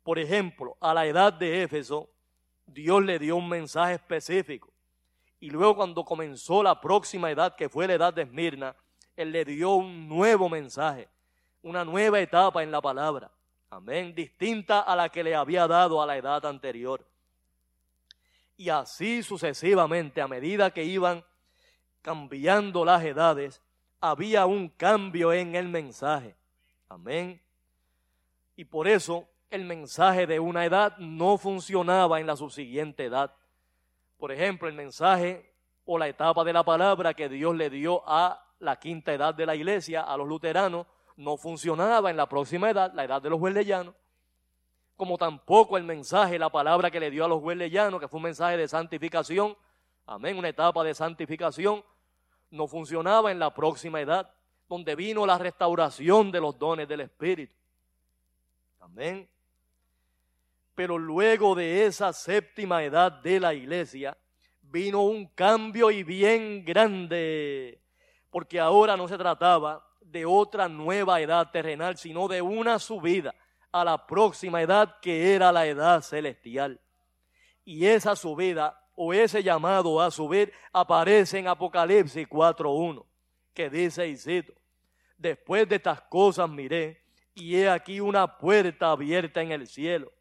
Por 0.02 0.18
ejemplo, 0.18 0.76
a 0.80 0.92
la 0.92 1.06
edad 1.06 1.32
de 1.32 1.62
Éfeso, 1.62 2.10
Dios 2.66 3.02
le 3.02 3.18
dio 3.18 3.36
un 3.36 3.48
mensaje 3.48 3.94
específico. 3.94 4.72
Y 5.40 5.50
luego 5.50 5.76
cuando 5.76 6.04
comenzó 6.04 6.62
la 6.62 6.80
próxima 6.80 7.30
edad, 7.30 7.56
que 7.56 7.68
fue 7.68 7.86
la 7.86 7.94
edad 7.94 8.14
de 8.14 8.22
Esmirna, 8.22 8.76
Él 9.16 9.32
le 9.32 9.44
dio 9.44 9.70
un 9.70 10.08
nuevo 10.08 10.48
mensaje, 10.48 11.08
una 11.62 11.84
nueva 11.84 12.20
etapa 12.20 12.62
en 12.62 12.70
la 12.70 12.80
palabra. 12.80 13.30
Amén, 13.72 14.14
distinta 14.14 14.80
a 14.80 14.94
la 14.94 15.08
que 15.08 15.24
le 15.24 15.34
había 15.34 15.66
dado 15.66 16.02
a 16.02 16.04
la 16.04 16.18
edad 16.18 16.44
anterior. 16.44 17.02
Y 18.54 18.68
así 18.68 19.22
sucesivamente, 19.22 20.20
a 20.20 20.28
medida 20.28 20.72
que 20.72 20.84
iban 20.84 21.24
cambiando 22.02 22.84
las 22.84 23.02
edades, 23.02 23.62
había 23.98 24.44
un 24.44 24.68
cambio 24.68 25.32
en 25.32 25.54
el 25.54 25.70
mensaje. 25.70 26.36
Amén. 26.90 27.40
Y 28.56 28.66
por 28.66 28.86
eso 28.86 29.26
el 29.48 29.64
mensaje 29.64 30.26
de 30.26 30.38
una 30.38 30.66
edad 30.66 30.98
no 30.98 31.38
funcionaba 31.38 32.20
en 32.20 32.26
la 32.26 32.36
subsiguiente 32.36 33.06
edad. 33.06 33.34
Por 34.18 34.32
ejemplo, 34.32 34.68
el 34.68 34.74
mensaje 34.74 35.50
o 35.86 35.96
la 35.96 36.08
etapa 36.08 36.44
de 36.44 36.52
la 36.52 36.62
palabra 36.62 37.14
que 37.14 37.30
Dios 37.30 37.56
le 37.56 37.70
dio 37.70 38.02
a 38.06 38.44
la 38.58 38.78
quinta 38.78 39.14
edad 39.14 39.34
de 39.34 39.46
la 39.46 39.54
iglesia, 39.54 40.02
a 40.02 40.14
los 40.18 40.28
luteranos, 40.28 40.86
no 41.16 41.36
funcionaba 41.36 42.10
en 42.10 42.16
la 42.16 42.28
próxima 42.28 42.70
edad, 42.70 42.92
la 42.94 43.04
edad 43.04 43.22
de 43.22 43.30
los 43.30 43.40
huerleyanos, 43.40 43.94
como 44.96 45.18
tampoco 45.18 45.76
el 45.76 45.84
mensaje, 45.84 46.38
la 46.38 46.50
palabra 46.50 46.90
que 46.90 47.00
le 47.00 47.10
dio 47.10 47.24
a 47.24 47.28
los 47.28 47.42
huerleyanos, 47.42 48.00
que 48.00 48.08
fue 48.08 48.18
un 48.18 48.24
mensaje 48.24 48.56
de 48.56 48.68
santificación, 48.68 49.56
amén, 50.06 50.38
una 50.38 50.48
etapa 50.48 50.84
de 50.84 50.94
santificación, 50.94 51.84
no 52.50 52.66
funcionaba 52.66 53.32
en 53.32 53.38
la 53.38 53.52
próxima 53.52 54.00
edad, 54.00 54.30
donde 54.68 54.94
vino 54.94 55.26
la 55.26 55.38
restauración 55.38 56.30
de 56.30 56.40
los 56.40 56.58
dones 56.58 56.86
del 56.86 57.00
Espíritu. 57.00 57.54
Amén. 58.80 59.28
Pero 60.74 60.98
luego 60.98 61.54
de 61.54 61.86
esa 61.86 62.12
séptima 62.12 62.82
edad 62.82 63.12
de 63.12 63.40
la 63.40 63.54
iglesia, 63.54 64.16
vino 64.62 65.02
un 65.02 65.26
cambio 65.26 65.90
y 65.90 66.02
bien 66.02 66.64
grande, 66.64 67.80
porque 68.30 68.58
ahora 68.58 68.96
no 68.96 69.06
se 69.08 69.18
trataba 69.18 69.86
de 70.04 70.26
otra 70.26 70.68
nueva 70.68 71.20
edad 71.20 71.50
terrenal, 71.50 71.96
sino 71.96 72.28
de 72.28 72.42
una 72.42 72.78
subida 72.78 73.34
a 73.72 73.84
la 73.84 74.06
próxima 74.06 74.60
edad 74.60 74.98
que 75.00 75.34
era 75.34 75.50
la 75.50 75.66
edad 75.66 76.02
celestial. 76.02 76.80
Y 77.64 77.86
esa 77.86 78.14
subida 78.14 78.78
o 78.94 79.14
ese 79.14 79.42
llamado 79.42 80.00
a 80.00 80.10
subir 80.10 80.52
aparece 80.72 81.38
en 81.38 81.48
Apocalipsis 81.48 82.28
4.1, 82.28 83.04
que 83.54 83.70
dice, 83.70 84.06
y 84.08 84.16
después 85.16 85.68
de 85.68 85.76
estas 85.76 86.02
cosas 86.02 86.48
miré, 86.48 87.02
y 87.34 87.56
he 87.56 87.68
aquí 87.68 88.00
una 88.00 88.36
puerta 88.38 88.90
abierta 88.90 89.40
en 89.40 89.52
el 89.52 89.66
cielo. 89.66 90.12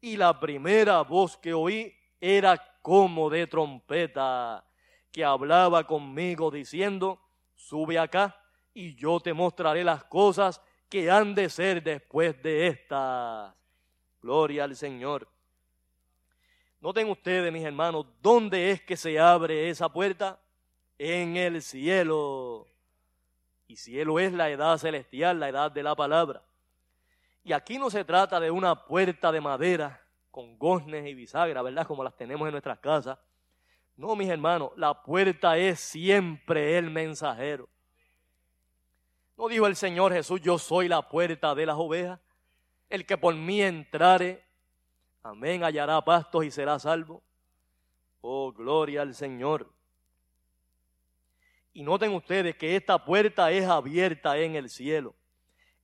Y 0.00 0.16
la 0.16 0.40
primera 0.40 1.02
voz 1.02 1.36
que 1.36 1.52
oí 1.52 1.94
era 2.18 2.56
como 2.80 3.28
de 3.28 3.46
trompeta, 3.46 4.64
que 5.12 5.22
hablaba 5.22 5.86
conmigo 5.86 6.50
diciendo, 6.50 7.20
sube 7.54 7.98
acá 7.98 8.39
y 8.74 8.94
yo 8.94 9.20
te 9.20 9.32
mostraré 9.32 9.84
las 9.84 10.04
cosas 10.04 10.60
que 10.88 11.10
han 11.10 11.34
de 11.34 11.48
ser 11.48 11.82
después 11.82 12.40
de 12.42 12.68
estas. 12.68 13.54
Gloria 14.20 14.64
al 14.64 14.76
Señor. 14.76 15.28
Noten 16.80 17.08
ustedes, 17.08 17.52
mis 17.52 17.64
hermanos, 17.64 18.06
¿dónde 18.22 18.70
es 18.70 18.80
que 18.82 18.96
se 18.96 19.18
abre 19.18 19.68
esa 19.68 19.90
puerta? 19.90 20.40
En 20.98 21.36
el 21.36 21.62
cielo. 21.62 22.66
Y 23.66 23.76
cielo 23.76 24.18
es 24.18 24.32
la 24.32 24.50
edad 24.50 24.76
celestial, 24.78 25.38
la 25.38 25.48
edad 25.48 25.70
de 25.70 25.82
la 25.82 25.94
palabra. 25.94 26.42
Y 27.44 27.52
aquí 27.52 27.78
no 27.78 27.90
se 27.90 28.04
trata 28.04 28.40
de 28.40 28.50
una 28.50 28.84
puerta 28.86 29.30
de 29.30 29.40
madera 29.40 30.00
con 30.30 30.58
goznes 30.58 31.06
y 31.06 31.14
bisagra, 31.14 31.62
¿verdad? 31.62 31.86
Como 31.86 32.04
las 32.04 32.16
tenemos 32.16 32.46
en 32.46 32.52
nuestras 32.52 32.78
casas. 32.78 33.18
No, 33.96 34.16
mis 34.16 34.28
hermanos, 34.28 34.70
la 34.76 35.02
puerta 35.02 35.56
es 35.58 35.80
siempre 35.80 36.78
el 36.78 36.90
mensajero. 36.90 37.68
¿No 39.40 39.48
dijo 39.48 39.66
el 39.66 39.74
Señor 39.74 40.12
Jesús, 40.12 40.38
yo 40.42 40.58
soy 40.58 40.86
la 40.86 41.00
puerta 41.00 41.54
de 41.54 41.64
las 41.64 41.76
ovejas? 41.78 42.20
El 42.90 43.06
que 43.06 43.16
por 43.16 43.34
mí 43.34 43.62
entrare, 43.62 44.44
amén, 45.22 45.64
hallará 45.64 45.98
pastos 46.04 46.44
y 46.44 46.50
será 46.50 46.78
salvo. 46.78 47.22
Oh, 48.20 48.52
gloria 48.52 49.00
al 49.00 49.14
Señor. 49.14 49.72
Y 51.72 51.82
noten 51.82 52.12
ustedes 52.12 52.54
que 52.54 52.76
esta 52.76 53.02
puerta 53.02 53.50
es 53.50 53.66
abierta 53.66 54.36
en 54.36 54.56
el 54.56 54.68
cielo. 54.68 55.14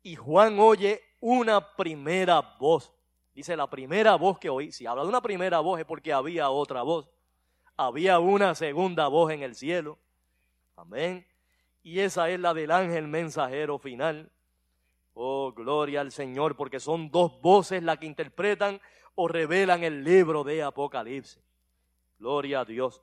Y 0.03 0.17
Juan 0.17 0.59
oye 0.59 1.03
una 1.19 1.75
primera 1.77 2.43
voz. 2.61 2.93
Dice 3.33 3.57
la 3.57 3.71
primera 3.71 4.17
voz 4.17 4.39
que 4.39 4.51
oí. 4.51 4.71
Si 4.71 4.85
habla 4.85 5.03
de 5.03 5.09
una 5.09 5.23
primera 5.23 5.61
voz 5.61 5.81
es 5.81 5.87
porque 5.87 6.13
había 6.13 6.51
otra 6.51 6.83
voz. 6.83 7.09
Había 7.75 8.19
una 8.19 8.55
segunda 8.55 9.09
voz 9.09 9.33
en 9.33 9.43
el 9.43 9.55
cielo. 9.55 9.99
Amén 10.77 11.27
y 11.87 12.01
esa 12.01 12.28
es 12.30 12.41
la 12.41 12.53
del 12.53 12.72
ángel 12.72 13.07
mensajero 13.07 13.78
final. 13.78 14.28
Oh, 15.14 15.53
gloria 15.53 16.01
al 16.01 16.11
Señor, 16.11 16.57
porque 16.57 16.80
son 16.80 17.12
dos 17.12 17.41
voces 17.41 17.80
las 17.80 17.99
que 17.99 18.07
interpretan 18.07 18.80
o 19.14 19.28
revelan 19.28 19.84
el 19.84 20.03
libro 20.03 20.43
de 20.43 20.64
Apocalipsis. 20.64 21.41
Gloria 22.18 22.59
a 22.59 22.64
Dios. 22.64 23.01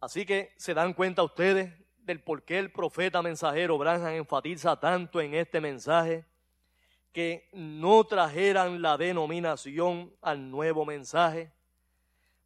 Así 0.00 0.24
que 0.24 0.54
se 0.56 0.72
dan 0.72 0.94
cuenta 0.94 1.22
ustedes 1.22 1.74
del 1.98 2.22
por 2.22 2.42
qué 2.42 2.58
el 2.58 2.72
profeta 2.72 3.20
mensajero 3.20 3.76
Branham 3.76 4.14
enfatiza 4.14 4.80
tanto 4.80 5.20
en 5.20 5.34
este 5.34 5.60
mensaje 5.60 6.24
que 7.12 7.50
no 7.52 8.02
trajeran 8.04 8.80
la 8.80 8.96
denominación 8.96 10.10
al 10.22 10.50
nuevo 10.50 10.86
mensaje, 10.86 11.52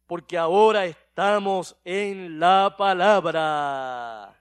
porque 0.05 0.37
ahora 0.37 0.85
estamos 1.15 1.77
en 1.85 2.41
la 2.41 2.75
palabra. 2.77 4.37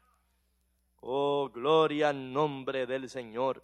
Oh, 1.03 1.49
gloria 1.49 2.09
al 2.09 2.33
nombre 2.33 2.85
del 2.85 3.09
Señor. 3.09 3.63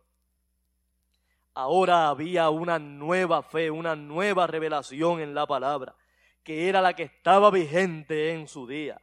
Ahora 1.54 2.06
había 2.06 2.50
una 2.50 2.78
nueva 2.78 3.42
fe, 3.42 3.68
una 3.68 3.96
nueva 3.96 4.46
revelación 4.46 5.18
en 5.18 5.34
la 5.34 5.44
palabra, 5.44 5.96
que 6.44 6.68
era 6.68 6.80
la 6.80 6.94
que 6.94 7.02
estaba 7.02 7.50
vigente 7.50 8.32
en 8.32 8.46
su 8.46 8.64
día. 8.64 9.02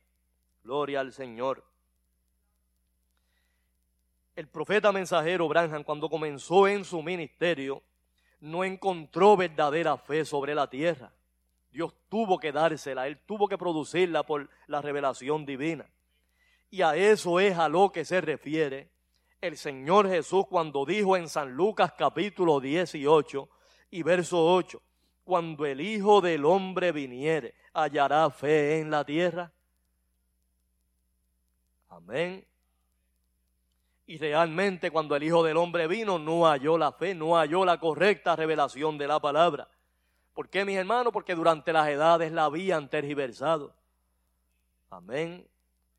Gloria 0.64 1.02
al 1.02 1.12
Señor. 1.12 1.66
El 4.38 4.48
profeta 4.48 4.94
mensajero 4.94 5.50
Branham, 5.50 5.84
cuando 5.84 6.10
comenzó 6.10 6.66
en 6.70 6.86
su 6.86 7.04
ministerio, 7.04 7.84
no 8.40 8.64
encontró 8.64 9.36
verdadera 9.36 9.98
fe 9.98 10.24
sobre 10.24 10.56
la 10.56 10.70
tierra. 10.70 11.12
Dios 11.78 11.94
tuvo 12.10 12.40
que 12.40 12.52
dársela, 12.52 13.06
Él 13.06 13.20
tuvo 13.28 13.48
que 13.48 13.56
producirla 13.56 14.24
por 14.24 14.50
la 14.66 14.82
revelación 14.82 15.46
divina. 15.46 15.88
Y 16.72 16.82
a 16.82 16.96
eso 16.96 17.40
es 17.40 17.56
a 17.56 17.70
lo 17.70 17.92
que 17.92 18.04
se 18.04 18.20
refiere 18.20 18.90
el 19.42 19.56
Señor 19.58 20.10
Jesús 20.10 20.48
cuando 20.48 20.88
dijo 20.88 21.16
en 21.16 21.30
San 21.30 21.52
Lucas 21.52 21.94
capítulo 21.96 22.60
18 22.60 23.48
y 23.92 24.02
verso 24.02 24.44
8, 24.44 24.82
cuando 25.24 25.68
el 25.68 25.80
Hijo 25.80 26.20
del 26.20 26.46
Hombre 26.46 26.92
viniere, 26.92 27.54
hallará 27.74 28.28
fe 28.32 28.80
en 28.80 28.90
la 28.90 29.06
tierra. 29.06 29.54
Amén. 31.90 32.44
Y 34.08 34.18
realmente 34.18 34.90
cuando 34.90 35.16
el 35.16 35.22
Hijo 35.22 35.44
del 35.44 35.58
Hombre 35.58 35.86
vino, 35.86 36.18
no 36.18 36.48
halló 36.48 36.76
la 36.76 36.92
fe, 36.92 37.14
no 37.14 37.38
halló 37.38 37.64
la 37.64 37.80
correcta 37.80 38.36
revelación 38.36 38.98
de 38.98 39.08
la 39.08 39.20
palabra. 39.20 39.70
¿Por 40.38 40.50
qué, 40.50 40.64
mis 40.66 40.78
hermanos? 40.78 41.12
Porque 41.12 41.34
durante 41.34 41.74
las 41.74 41.88
edades 41.88 42.32
la 42.32 42.46
habían 42.46 42.92
tergiversado. 42.92 43.74
Amén. 44.92 45.48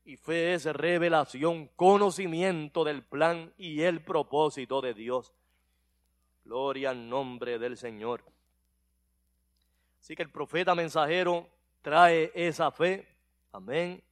Y 0.04 0.16
fe 0.16 0.54
es 0.54 0.64
revelación, 0.64 1.66
conocimiento 1.74 2.84
del 2.84 3.02
plan 3.02 3.52
y 3.58 3.82
el 3.82 4.00
propósito 4.00 4.80
de 4.80 4.94
Dios. 4.94 5.34
Gloria 6.44 6.90
al 6.90 7.08
nombre 7.08 7.58
del 7.58 7.76
Señor. 7.76 8.22
Así 10.00 10.14
que 10.14 10.22
el 10.22 10.30
profeta 10.30 10.72
mensajero 10.76 11.48
trae 11.82 12.30
esa 12.32 12.70
fe 12.70 13.08
Amén. 13.50 14.04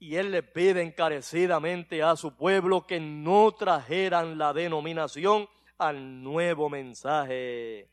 Y 0.00 0.16
él 0.16 0.32
le 0.32 0.42
pide 0.42 0.82
encarecidamente 0.82 2.02
a 2.02 2.16
su 2.16 2.34
pueblo 2.34 2.84
que 2.84 2.98
no 2.98 3.52
trajeran 3.52 4.38
la 4.38 4.52
denominación 4.52 5.48
al 5.78 6.20
nuevo 6.24 6.68
mensaje. 6.68 7.88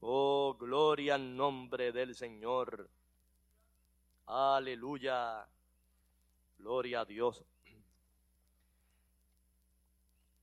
Oh, 0.00 0.56
gloria 0.58 1.14
al 1.14 1.36
nombre 1.36 1.92
del 1.92 2.14
Señor. 2.14 2.88
Aleluya. 4.26 5.46
Gloria 6.58 7.00
a 7.00 7.04
Dios. 7.04 7.44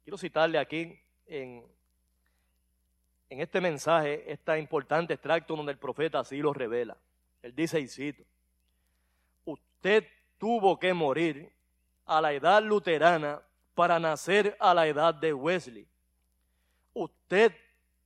Quiero 0.03 0.17
citarle 0.17 0.57
aquí 0.59 0.99
en, 1.25 1.65
en 3.29 3.41
este 3.41 3.59
mensaje, 3.59 4.31
este 4.31 4.57
importante 4.59 5.15
extracto 5.15 5.55
donde 5.55 5.71
el 5.71 5.77
profeta 5.77 6.19
así 6.19 6.37
lo 6.37 6.53
revela. 6.53 6.95
Él 7.41 7.53
dice, 7.55 7.79
y 7.79 7.87
cito, 7.87 8.23
usted 9.45 10.07
tuvo 10.37 10.79
que 10.79 10.93
morir 10.93 11.51
a 12.05 12.21
la 12.21 12.31
edad 12.31 12.61
luterana 12.61 13.41
para 13.73 13.99
nacer 13.99 14.55
a 14.59 14.73
la 14.73 14.87
edad 14.87 15.13
de 15.13 15.33
Wesley. 15.33 15.87
Usted 16.93 17.53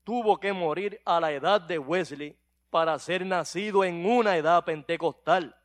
tuvo 0.03 0.39
que 0.39 0.53
morir 0.53 1.01
a 1.05 1.19
la 1.19 1.31
edad 1.31 1.61
de 1.61 1.77
Wesley 1.77 2.37
para 2.69 2.97
ser 2.99 3.25
nacido 3.25 3.83
en 3.83 4.05
una 4.05 4.37
edad 4.37 4.63
pentecostal. 4.63 5.55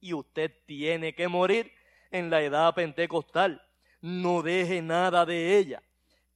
Y 0.00 0.14
usted 0.14 0.50
tiene 0.66 1.14
que 1.14 1.28
morir 1.28 1.72
en 2.10 2.30
la 2.30 2.40
edad 2.40 2.74
pentecostal. 2.74 3.62
No 4.00 4.42
deje 4.42 4.80
nada 4.80 5.26
de 5.26 5.58
ella. 5.58 5.82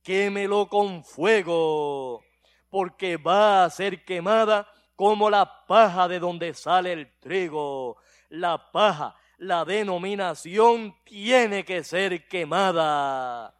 Quémelo 0.03 0.69
con 0.69 1.03
fuego, 1.03 2.23
porque 2.69 3.17
va 3.17 3.65
a 3.65 3.71
ser 3.71 4.05
quemada 4.05 4.69
como 4.95 5.31
la 5.31 5.67
paja 5.67 6.07
de 6.09 6.19
donde 6.19 6.53
sale 6.53 6.93
el 6.93 7.19
trigo. 7.21 7.97
La 8.29 8.71
paja, 8.71 9.17
la 9.39 9.65
denominación 9.65 10.95
tiene 11.05 11.65
que 11.65 11.83
ser 11.83 12.29
quemada. 12.29 13.55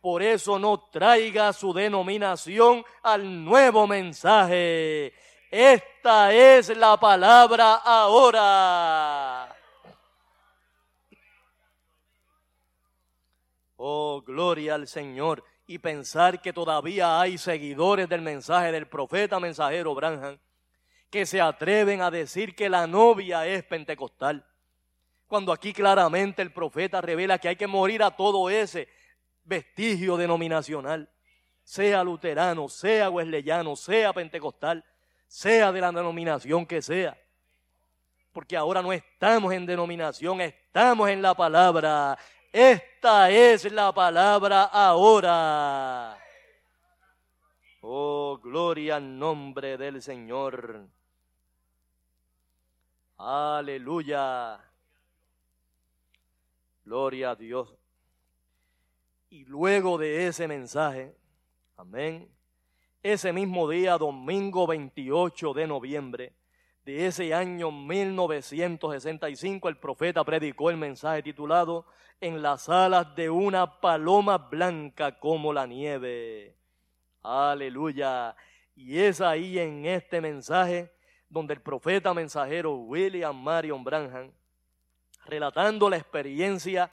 Por 0.00 0.22
eso 0.22 0.58
no 0.58 0.80
traiga 0.90 1.52
su 1.52 1.72
denominación 1.74 2.84
al 3.02 3.44
nuevo 3.44 3.86
mensaje. 3.86 5.12
Esta 5.50 6.32
es 6.32 6.74
la 6.76 6.98
palabra 6.98 7.74
ahora. 7.74 9.54
Oh, 13.76 14.22
gloria 14.22 14.74
al 14.74 14.86
Señor. 14.86 15.44
Y 15.66 15.78
pensar 15.78 16.40
que 16.40 16.52
todavía 16.52 17.20
hay 17.20 17.38
seguidores 17.38 18.08
del 18.08 18.22
mensaje 18.22 18.72
del 18.72 18.88
profeta 18.88 19.38
mensajero 19.38 19.94
Branham 19.94 20.38
que 21.10 21.26
se 21.26 21.40
atreven 21.40 22.00
a 22.00 22.10
decir 22.10 22.54
que 22.54 22.70
la 22.70 22.86
novia 22.86 23.46
es 23.46 23.64
pentecostal. 23.64 24.46
Cuando 25.26 25.52
aquí 25.52 25.72
claramente 25.72 26.40
el 26.40 26.52
profeta 26.52 27.00
revela 27.00 27.38
que 27.38 27.48
hay 27.48 27.56
que 27.56 27.66
morir 27.66 28.02
a 28.02 28.12
todo 28.12 28.48
ese 28.48 28.88
vestigio 29.50 30.16
denominacional, 30.16 31.10
sea 31.64 32.04
luterano, 32.04 32.68
sea 32.68 33.10
wesleyano, 33.10 33.74
sea 33.74 34.12
pentecostal, 34.12 34.84
sea 35.26 35.72
de 35.72 35.80
la 35.80 35.92
denominación 35.92 36.64
que 36.64 36.80
sea. 36.80 37.18
Porque 38.32 38.56
ahora 38.56 38.80
no 38.80 38.92
estamos 38.92 39.52
en 39.52 39.66
denominación, 39.66 40.40
estamos 40.40 41.10
en 41.10 41.20
la 41.20 41.34
palabra. 41.34 42.16
Esta 42.52 43.28
es 43.28 43.70
la 43.72 43.92
palabra 43.92 44.62
ahora. 44.62 46.16
Oh, 47.80 48.38
gloria 48.40 48.96
al 48.96 49.18
nombre 49.18 49.76
del 49.76 50.00
Señor. 50.00 50.86
Aleluya. 53.16 54.60
Gloria 56.84 57.30
a 57.30 57.34
Dios. 57.34 57.79
Y 59.32 59.44
luego 59.44 59.96
de 59.96 60.26
ese 60.26 60.48
mensaje, 60.48 61.14
amén, 61.76 62.28
ese 63.00 63.32
mismo 63.32 63.70
día, 63.70 63.96
domingo 63.96 64.66
28 64.66 65.54
de 65.54 65.68
noviembre 65.68 66.32
de 66.84 67.06
ese 67.06 67.32
año 67.32 67.70
1965, 67.70 69.68
el 69.68 69.76
profeta 69.76 70.24
predicó 70.24 70.68
el 70.70 70.78
mensaje 70.78 71.22
titulado 71.22 71.86
En 72.20 72.42
las 72.42 72.68
alas 72.68 73.14
de 73.14 73.30
una 73.30 73.80
paloma 73.80 74.36
blanca 74.36 75.20
como 75.20 75.52
la 75.52 75.64
nieve. 75.64 76.56
Aleluya. 77.22 78.34
Y 78.74 78.98
es 78.98 79.20
ahí 79.20 79.60
en 79.60 79.86
este 79.86 80.20
mensaje 80.20 80.90
donde 81.28 81.54
el 81.54 81.62
profeta 81.62 82.12
mensajero 82.12 82.74
William 82.74 83.40
Marion 83.40 83.84
Branham, 83.84 84.32
relatando 85.26 85.88
la 85.88 85.98
experiencia 85.98 86.92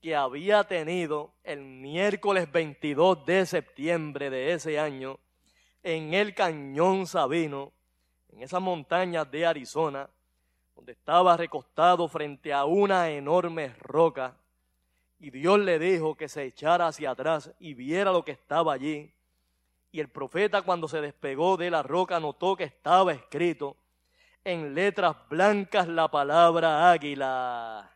que 0.00 0.14
había 0.14 0.64
tenido 0.64 1.32
el 1.42 1.60
miércoles 1.60 2.50
22 2.50 3.26
de 3.26 3.46
septiembre 3.46 4.30
de 4.30 4.52
ese 4.52 4.78
año 4.78 5.18
en 5.82 6.14
el 6.14 6.34
Cañón 6.34 7.06
Sabino, 7.06 7.72
en 8.30 8.42
esas 8.42 8.60
montañas 8.60 9.30
de 9.30 9.46
Arizona, 9.46 10.08
donde 10.76 10.92
estaba 10.92 11.36
recostado 11.36 12.08
frente 12.08 12.52
a 12.52 12.64
una 12.64 13.10
enorme 13.10 13.74
roca, 13.80 14.36
y 15.18 15.30
Dios 15.30 15.58
le 15.58 15.80
dijo 15.80 16.14
que 16.14 16.28
se 16.28 16.44
echara 16.44 16.86
hacia 16.86 17.10
atrás 17.10 17.50
y 17.58 17.74
viera 17.74 18.12
lo 18.12 18.24
que 18.24 18.30
estaba 18.30 18.72
allí. 18.72 19.12
Y 19.90 19.98
el 19.98 20.08
profeta 20.08 20.62
cuando 20.62 20.86
se 20.86 21.00
despegó 21.00 21.56
de 21.56 21.70
la 21.70 21.82
roca 21.82 22.20
notó 22.20 22.54
que 22.54 22.64
estaba 22.64 23.12
escrito 23.12 23.76
en 24.44 24.74
letras 24.74 25.16
blancas 25.28 25.88
la 25.88 26.08
palabra 26.08 26.88
águila. 26.92 27.90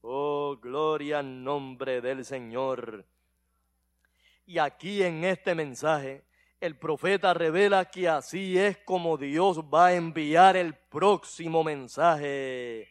Oh, 0.00 0.56
gloria 0.60 1.18
al 1.18 1.42
nombre 1.42 2.00
del 2.00 2.24
Señor. 2.24 3.04
Y 4.46 4.58
aquí 4.58 5.02
en 5.02 5.24
este 5.24 5.54
mensaje, 5.54 6.24
el 6.60 6.78
profeta 6.78 7.34
revela 7.34 7.84
que 7.84 8.08
así 8.08 8.56
es 8.56 8.78
como 8.78 9.16
Dios 9.16 9.58
va 9.62 9.86
a 9.86 9.94
enviar 9.94 10.56
el 10.56 10.74
próximo 10.74 11.64
mensaje. 11.64 12.88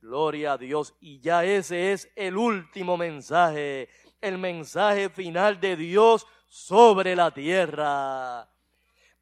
Gloria 0.00 0.52
a 0.52 0.58
Dios. 0.58 0.94
Y 1.00 1.20
ya 1.20 1.44
ese 1.44 1.92
es 1.92 2.10
el 2.16 2.36
último 2.36 2.96
mensaje, 2.96 3.88
el 4.20 4.38
mensaje 4.38 5.10
final 5.10 5.60
de 5.60 5.76
Dios 5.76 6.26
sobre 6.48 7.14
la 7.14 7.30
tierra. 7.32 8.48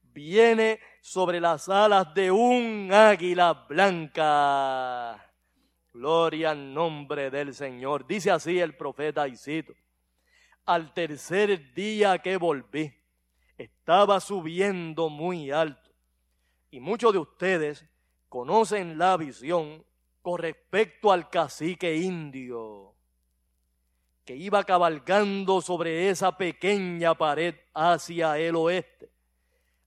Viene 0.03 0.78
sobre 1.01 1.41
las 1.41 1.68
alas 1.68 2.14
de 2.14 2.30
un 2.30 2.91
águila 2.93 3.53
blanca. 3.68 5.34
Gloria 5.95 6.51
al 6.51 6.74
nombre 6.74 7.30
del 7.30 7.55
Señor. 7.55 8.05
Dice 8.05 8.32
así 8.32 8.59
el 8.59 8.76
profeta 8.76 9.28
Isito. 9.28 9.74
Al 10.66 10.92
tercer 10.92 11.72
día 11.72 12.18
que 12.18 12.36
volví, 12.36 12.92
estaba 13.57 14.18
subiendo 14.18 15.09
muy 15.09 15.53
alto. 15.53 15.92
Y 16.72 16.80
muchos 16.80 17.12
de 17.12 17.20
ustedes 17.20 17.86
conocen 18.28 18.99
la 18.99 19.16
visión 19.16 19.84
con 20.20 20.40
respecto 20.40 21.12
al 21.12 21.30
cacique 21.30 21.95
indio 21.95 22.97
que 24.24 24.34
iba 24.34 24.64
cabalgando 24.64 25.61
sobre 25.61 26.09
esa 26.09 26.36
pequeña 26.36 27.14
pared 27.14 27.55
hacia 27.72 28.36
el 28.38 28.57
oeste. 28.57 29.12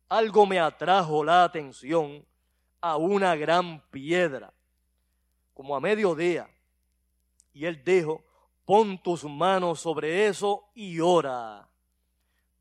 Algo 0.08 0.46
me 0.46 0.58
atrajo 0.58 1.22
la 1.22 1.44
atención 1.44 2.26
a 2.80 2.96
una 2.96 3.36
gran 3.36 3.82
piedra 3.90 4.54
como 5.58 5.76
a 5.76 5.80
mediodía. 5.80 6.48
Y 7.52 7.66
él 7.66 7.84
dijo, 7.84 8.24
pon 8.64 9.02
tus 9.02 9.24
manos 9.24 9.80
sobre 9.80 10.28
eso 10.28 10.70
y 10.76 11.00
ora. 11.00 11.68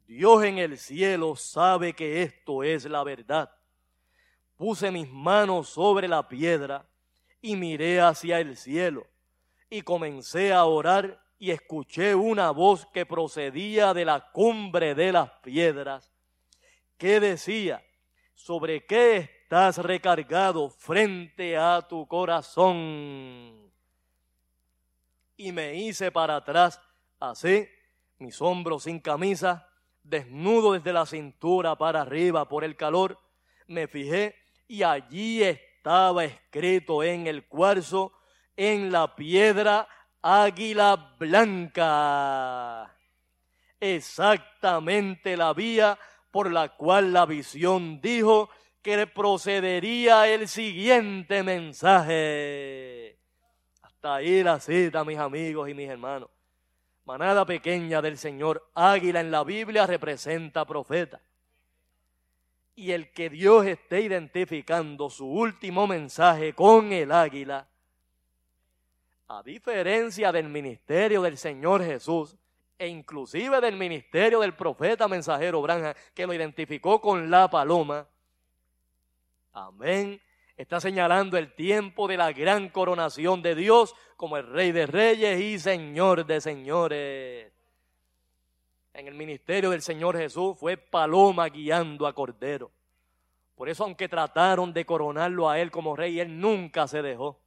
Dios 0.06 0.42
en 0.44 0.56
el 0.56 0.78
cielo 0.78 1.36
sabe 1.36 1.92
que 1.92 2.22
esto 2.22 2.62
es 2.62 2.86
la 2.86 3.04
verdad. 3.04 3.52
Puse 4.56 4.90
mis 4.90 5.10
manos 5.10 5.68
sobre 5.68 6.08
la 6.08 6.26
piedra 6.26 6.88
y 7.42 7.54
miré 7.54 8.00
hacia 8.00 8.40
el 8.40 8.56
cielo 8.56 9.06
y 9.68 9.82
comencé 9.82 10.54
a 10.54 10.64
orar 10.64 11.22
y 11.38 11.50
escuché 11.50 12.14
una 12.14 12.50
voz 12.50 12.86
que 12.86 13.04
procedía 13.04 13.92
de 13.92 14.06
la 14.06 14.32
cumbre 14.32 14.94
de 14.94 15.12
las 15.12 15.30
piedras 15.42 16.10
que 16.96 17.20
decía, 17.20 17.84
¿sobre 18.32 18.86
qué 18.86 19.35
estás 19.46 19.78
recargado 19.78 20.68
frente 20.68 21.56
a 21.56 21.80
tu 21.80 22.04
corazón. 22.08 23.70
Y 25.36 25.52
me 25.52 25.76
hice 25.76 26.10
para 26.10 26.34
atrás, 26.34 26.82
así, 27.20 27.68
mis 28.18 28.42
hombros 28.42 28.82
sin 28.82 28.98
camisa, 28.98 29.68
desnudo 30.02 30.72
desde 30.72 30.92
la 30.92 31.06
cintura 31.06 31.76
para 31.76 32.00
arriba 32.00 32.48
por 32.48 32.64
el 32.64 32.74
calor, 32.74 33.20
me 33.68 33.86
fijé 33.86 34.34
y 34.66 34.82
allí 34.82 35.44
estaba 35.44 36.24
escrito 36.24 37.04
en 37.04 37.28
el 37.28 37.46
cuarzo, 37.46 38.14
en 38.56 38.90
la 38.90 39.14
piedra, 39.14 39.86
águila 40.22 41.14
blanca. 41.20 42.92
Exactamente 43.78 45.36
la 45.36 45.52
vía 45.52 45.96
por 46.32 46.50
la 46.50 46.70
cual 46.70 47.12
la 47.12 47.26
visión 47.26 48.00
dijo 48.00 48.50
que 48.86 49.04
procedería 49.08 50.32
el 50.32 50.46
siguiente 50.46 51.42
mensaje. 51.42 53.18
Hasta 53.82 54.14
ahí 54.14 54.44
la 54.44 54.60
cita, 54.60 55.02
mis 55.02 55.18
amigos 55.18 55.68
y 55.68 55.74
mis 55.74 55.90
hermanos. 55.90 56.30
Manada 57.04 57.44
pequeña 57.44 58.00
del 58.00 58.16
Señor, 58.16 58.70
águila 58.76 59.18
en 59.18 59.32
la 59.32 59.42
Biblia 59.42 59.88
representa 59.88 60.64
profeta. 60.64 61.20
Y 62.76 62.92
el 62.92 63.10
que 63.10 63.28
Dios 63.28 63.66
esté 63.66 64.02
identificando 64.02 65.10
su 65.10 65.26
último 65.26 65.88
mensaje 65.88 66.52
con 66.52 66.92
el 66.92 67.10
águila, 67.10 67.66
a 69.26 69.42
diferencia 69.42 70.30
del 70.30 70.48
ministerio 70.48 71.22
del 71.22 71.36
Señor 71.36 71.82
Jesús, 71.82 72.36
e 72.78 72.86
inclusive 72.86 73.60
del 73.60 73.74
ministerio 73.74 74.38
del 74.38 74.54
profeta 74.54 75.08
mensajero 75.08 75.60
Branja, 75.60 75.96
que 76.14 76.24
lo 76.24 76.32
identificó 76.32 77.00
con 77.00 77.28
la 77.28 77.50
paloma, 77.50 78.06
amén, 79.56 80.20
está 80.56 80.80
señalando 80.80 81.38
el 81.38 81.54
tiempo 81.54 82.06
de 82.06 82.18
la 82.18 82.30
gran 82.32 82.68
coronación 82.68 83.40
de 83.40 83.54
Dios 83.54 83.94
como 84.16 84.36
el 84.36 84.46
Rey 84.46 84.70
de 84.70 84.86
Reyes 84.86 85.40
y 85.40 85.58
Señor 85.58 86.26
de 86.26 86.42
Señores. 86.42 87.52
En 88.92 89.08
el 89.08 89.14
ministerio 89.14 89.70
del 89.70 89.80
Señor 89.80 90.16
Jesús 90.16 90.58
fue 90.58 90.76
paloma 90.76 91.48
guiando 91.48 92.06
a 92.06 92.14
Cordero. 92.14 92.70
Por 93.54 93.70
eso, 93.70 93.84
aunque 93.84 94.08
trataron 94.08 94.74
de 94.74 94.84
coronarlo 94.84 95.48
a 95.48 95.58
él 95.58 95.70
como 95.70 95.96
rey, 95.96 96.20
él 96.20 96.38
nunca 96.38 96.86
se 96.86 97.00
dejó. 97.00 97.40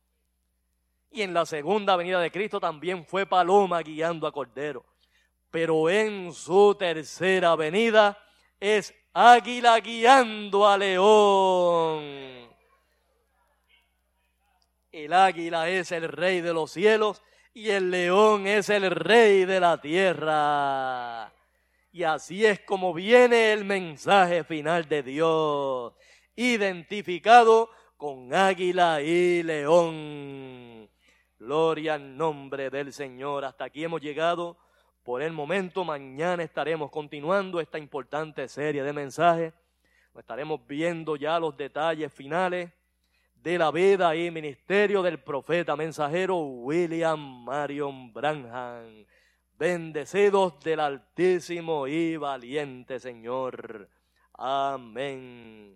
Y 1.12 1.22
en 1.22 1.34
la 1.36 1.45
segunda 1.45 1.95
venida 1.95 2.20
de 2.20 2.32
Cristo 2.32 2.60
también 2.60 3.05
fue 3.05 3.28
paloma 3.28 3.82
guiando 3.82 4.26
a 4.26 4.32
Cordero. 4.32 4.84
Pero 5.51 5.89
en 5.89 6.34
su 6.34 6.76
tercera 6.76 7.55
venida 7.55 8.18
es 8.60 8.95
águila 9.14 9.80
guiando 9.80 10.68
a 10.68 10.78
león. 10.78 12.49
El 14.91 15.14
águila 15.14 15.70
es 15.70 15.91
el 15.91 16.07
rey 16.07 16.41
de 16.41 16.53
los 16.53 16.72
cielos 16.72 17.22
y 17.53 17.70
el 17.70 17.91
león 17.91 18.47
es 18.47 18.70
el 18.70 18.89
rey 18.91 19.45
de 19.45 19.60
la 19.60 19.80
tierra. 19.80 21.32
Y 21.91 22.03
así 22.03 22.45
es 22.45 22.60
como 22.62 22.93
viene 22.93 23.51
el 23.51 23.66
mensaje 23.66 24.43
final 24.43 24.88
de 24.88 25.03
Dios, 25.03 25.93
identificado 26.36 27.70
con 27.97 28.34
águila 28.34 29.01
y 29.01 29.43
león. 29.43 30.89
Gloria 31.38 31.95
al 31.95 32.16
nombre 32.16 32.70
del 32.70 32.93
Señor. 32.93 33.45
Hasta 33.45 33.66
aquí 33.66 33.84
hemos 33.84 34.01
llegado 34.01 34.57
por 35.10 35.24
el 35.24 35.34
momento. 35.34 35.84
Mañana 35.84 36.43
estaremos 36.43 36.91
continuando 36.91 37.60
esta 37.60 37.80
importante 37.80 38.47
serie 38.47 38.84
de 38.84 38.93
mensajes. 38.93 39.51
Estaremos 40.16 40.60
viendo 40.68 41.16
ya 41.16 41.39
los 41.39 41.57
detalles 41.57 42.14
finales 42.14 42.70
de 43.34 43.57
la 43.57 43.72
vida 43.72 44.16
y 44.16 44.30
ministerio 44.30 45.01
del 45.01 45.18
profeta 45.18 45.76
mensajero 45.76 46.38
William 46.38 47.43
Marion 47.43 48.14
Branham. 48.14 49.03
Bendecidos 49.57 50.60
del 50.60 50.80
Altísimo 50.80 51.88
y 51.88 52.16
valiente 52.16 52.99
Señor. 52.99 53.89
Amén. 54.38 55.76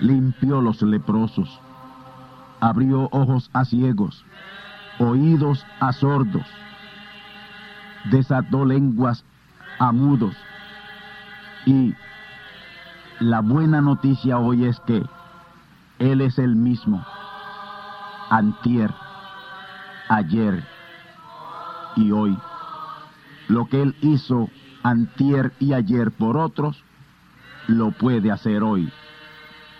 limpió 0.00 0.60
los 0.60 0.82
leprosos, 0.82 1.60
abrió 2.60 3.08
ojos 3.12 3.50
a 3.52 3.64
ciegos, 3.64 4.24
oídos 4.98 5.64
a 5.80 5.92
sordos, 5.92 6.46
desató 8.04 8.64
lenguas 8.64 9.24
a 9.78 9.92
mudos. 9.92 10.36
Y 11.66 11.94
la 13.20 13.40
buena 13.40 13.80
noticia 13.80 14.38
hoy 14.38 14.64
es 14.66 14.80
que 14.80 15.02
Él 15.98 16.20
es 16.20 16.38
el 16.38 16.56
mismo, 16.56 17.04
antier, 18.30 18.92
ayer 20.08 20.64
y 21.96 22.10
hoy. 22.10 22.36
Lo 23.48 23.66
que 23.66 23.82
Él 23.82 23.94
hizo 24.00 24.48
antier 24.82 25.52
y 25.60 25.74
ayer 25.74 26.10
por 26.10 26.36
otros, 26.36 26.82
lo 27.68 27.92
puede 27.92 28.32
hacer 28.32 28.62
hoy 28.62 28.92